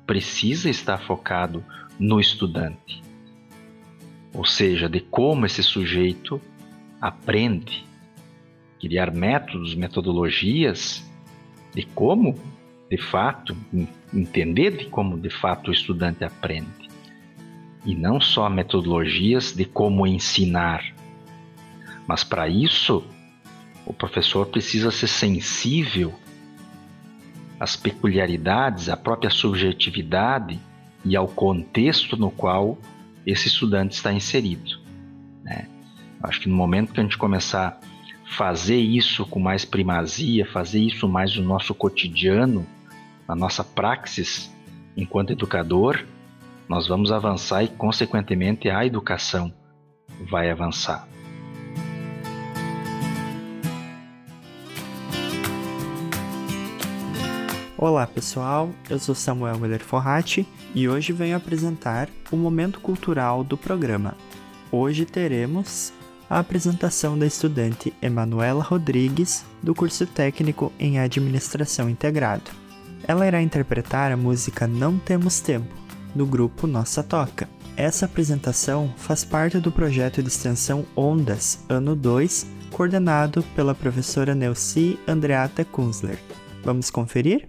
precisa 0.06 0.68
estar 0.68 0.98
focado 0.98 1.64
no 1.98 2.20
estudante. 2.20 3.09
Ou 4.32 4.44
seja, 4.44 4.88
de 4.88 5.00
como 5.00 5.46
esse 5.46 5.62
sujeito 5.62 6.40
aprende, 7.00 7.84
criar 8.80 9.10
métodos, 9.10 9.74
metodologias 9.74 11.04
de 11.74 11.84
como, 11.86 12.38
de 12.90 12.98
fato, 12.98 13.56
entender 14.12 14.76
de 14.76 14.86
como 14.86 15.18
de 15.18 15.30
fato 15.30 15.70
o 15.70 15.72
estudante 15.72 16.24
aprende. 16.24 16.88
E 17.84 17.94
não 17.94 18.20
só 18.20 18.48
metodologias 18.48 19.52
de 19.52 19.64
como 19.64 20.06
ensinar. 20.06 20.84
Mas 22.06 22.24
para 22.24 22.48
isso, 22.48 23.04
o 23.86 23.92
professor 23.92 24.46
precisa 24.46 24.90
ser 24.90 25.06
sensível 25.06 26.12
às 27.58 27.76
peculiaridades, 27.76 28.88
à 28.88 28.96
própria 28.96 29.30
subjetividade 29.30 30.58
e 31.04 31.16
ao 31.16 31.28
contexto 31.28 32.16
no 32.16 32.30
qual 32.30 32.78
esse 33.26 33.48
estudante 33.48 33.92
está 33.92 34.12
inserido. 34.12 34.80
Né? 35.42 35.66
Acho 36.22 36.40
que 36.40 36.48
no 36.48 36.56
momento 36.56 36.92
que 36.92 37.00
a 37.00 37.02
gente 37.02 37.18
começar 37.18 37.80
a 37.80 38.36
fazer 38.36 38.78
isso 38.78 39.26
com 39.26 39.40
mais 39.40 39.64
primazia, 39.64 40.46
fazer 40.46 40.80
isso 40.80 41.08
mais 41.08 41.34
no 41.36 41.42
nosso 41.42 41.74
cotidiano, 41.74 42.66
na 43.28 43.34
nossa 43.34 43.64
praxis 43.64 44.52
enquanto 44.96 45.32
educador, 45.32 46.04
nós 46.68 46.86
vamos 46.86 47.10
avançar 47.10 47.64
e, 47.64 47.68
consequentemente, 47.68 48.68
a 48.68 48.84
educação 48.84 49.52
vai 50.28 50.50
avançar. 50.50 51.08
Olá 57.82 58.06
pessoal, 58.06 58.68
eu 58.90 58.98
sou 58.98 59.14
Samuel 59.14 59.58
Miller 59.58 59.82
Forratti 59.82 60.46
e 60.74 60.86
hoje 60.86 61.14
venho 61.14 61.34
apresentar 61.34 62.10
o 62.30 62.36
momento 62.36 62.78
cultural 62.78 63.42
do 63.42 63.56
programa. 63.56 64.14
Hoje 64.70 65.06
teremos 65.06 65.90
a 66.28 66.40
apresentação 66.40 67.18
da 67.18 67.24
estudante 67.24 67.90
Emanuela 68.02 68.62
Rodrigues, 68.62 69.46
do 69.62 69.74
curso 69.74 70.06
técnico 70.06 70.70
em 70.78 70.98
Administração 70.98 71.88
Integrado. 71.88 72.50
Ela 73.08 73.26
irá 73.26 73.40
interpretar 73.40 74.12
a 74.12 74.16
música 74.16 74.66
Não 74.66 74.98
Temos 74.98 75.40
Tempo, 75.40 75.74
do 76.14 76.26
grupo 76.26 76.66
Nossa 76.66 77.02
Toca. 77.02 77.48
Essa 77.78 78.04
apresentação 78.04 78.92
faz 78.98 79.24
parte 79.24 79.58
do 79.58 79.72
projeto 79.72 80.22
de 80.22 80.28
extensão 80.28 80.84
Ondas, 80.94 81.64
ano 81.66 81.96
2, 81.96 82.46
coordenado 82.70 83.42
pela 83.56 83.74
professora 83.74 84.34
Nelci 84.34 84.98
Andreata 85.08 85.64
Kunzler. 85.64 86.18
Vamos 86.62 86.90
conferir? 86.90 87.48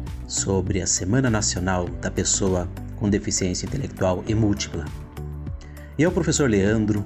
sobre 0.31 0.81
a 0.81 0.87
Semana 0.87 1.29
Nacional 1.29 1.89
da 1.89 2.09
Pessoa 2.09 2.65
com 2.95 3.09
Deficiência 3.09 3.65
Intelectual 3.65 4.23
e 4.25 4.33
Múltipla. 4.33 4.85
E 5.97 6.05
ao 6.05 6.11
professor 6.11 6.49
Leandro, 6.49 7.05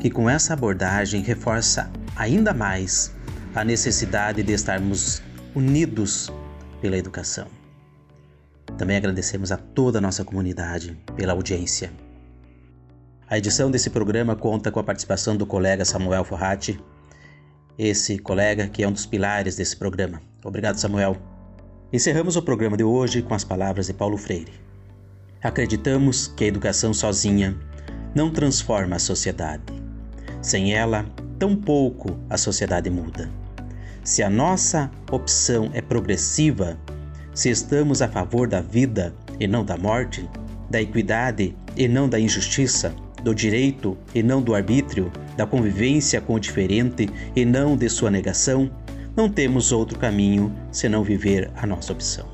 que 0.00 0.08
com 0.08 0.28
essa 0.28 0.54
abordagem 0.54 1.22
reforça 1.22 1.90
ainda 2.16 2.54
mais 2.54 3.12
a 3.54 3.62
necessidade 3.62 4.42
de 4.42 4.52
estarmos 4.52 5.22
unidos 5.54 6.32
pela 6.80 6.96
educação. 6.96 7.46
Também 8.78 8.96
agradecemos 8.96 9.52
a 9.52 9.58
toda 9.58 9.98
a 9.98 10.00
nossa 10.00 10.24
comunidade 10.24 10.98
pela 11.14 11.34
audiência. 11.34 11.92
A 13.28 13.36
edição 13.36 13.70
desse 13.70 13.90
programa 13.90 14.34
conta 14.34 14.72
com 14.72 14.80
a 14.80 14.84
participação 14.84 15.36
do 15.36 15.44
colega 15.44 15.84
Samuel 15.84 16.24
Forratti, 16.24 16.82
esse 17.78 18.18
colega 18.18 18.66
que 18.66 18.82
é 18.82 18.88
um 18.88 18.92
dos 18.92 19.04
pilares 19.04 19.56
desse 19.56 19.76
programa. 19.76 20.22
Obrigado, 20.42 20.76
Samuel. 20.78 21.31
Encerramos 21.92 22.36
o 22.36 22.42
programa 22.42 22.74
de 22.74 22.82
hoje 22.82 23.20
com 23.20 23.34
as 23.34 23.44
palavras 23.44 23.88
de 23.88 23.92
Paulo 23.92 24.16
Freire. 24.16 24.54
Acreditamos 25.42 26.26
que 26.26 26.44
a 26.44 26.46
educação 26.46 26.94
sozinha 26.94 27.54
não 28.14 28.30
transforma 28.30 28.96
a 28.96 28.98
sociedade. 28.98 29.74
Sem 30.40 30.72
ela, 30.72 31.04
tampouco 31.38 32.18
a 32.30 32.38
sociedade 32.38 32.88
muda. 32.88 33.30
Se 34.02 34.22
a 34.22 34.30
nossa 34.30 34.90
opção 35.10 35.68
é 35.74 35.82
progressiva, 35.82 36.78
se 37.34 37.50
estamos 37.50 38.00
a 38.00 38.08
favor 38.08 38.48
da 38.48 38.62
vida 38.62 39.14
e 39.38 39.46
não 39.46 39.62
da 39.62 39.76
morte, 39.76 40.26
da 40.70 40.80
equidade 40.80 41.54
e 41.76 41.86
não 41.88 42.08
da 42.08 42.18
injustiça, 42.18 42.94
do 43.22 43.34
direito 43.34 43.98
e 44.14 44.22
não 44.22 44.40
do 44.40 44.54
arbítrio, 44.54 45.12
da 45.36 45.46
convivência 45.46 46.22
com 46.22 46.36
o 46.36 46.40
diferente 46.40 47.10
e 47.36 47.44
não 47.44 47.76
de 47.76 47.90
sua 47.90 48.10
negação, 48.10 48.70
não 49.16 49.28
temos 49.28 49.72
outro 49.72 49.98
caminho 49.98 50.54
senão 50.70 51.04
viver 51.04 51.50
a 51.56 51.66
nossa 51.66 51.92
opção. 51.92 52.26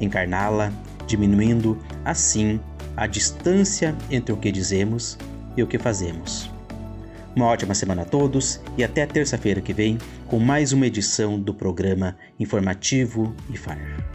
Encarná-la, 0.00 0.72
diminuindo 1.06 1.78
assim 2.04 2.60
a 2.96 3.06
distância 3.06 3.94
entre 4.10 4.32
o 4.32 4.36
que 4.36 4.50
dizemos 4.50 5.18
e 5.56 5.62
o 5.62 5.66
que 5.66 5.78
fazemos. 5.78 6.50
Uma 7.34 7.46
ótima 7.46 7.74
semana 7.74 8.02
a 8.02 8.04
todos 8.04 8.60
e 8.78 8.84
até 8.84 9.04
terça-feira 9.06 9.60
que 9.60 9.72
vem 9.72 9.98
com 10.26 10.38
mais 10.38 10.72
uma 10.72 10.86
edição 10.86 11.38
do 11.38 11.52
programa 11.52 12.16
informativo 12.38 13.34
IFAR. 13.50 14.13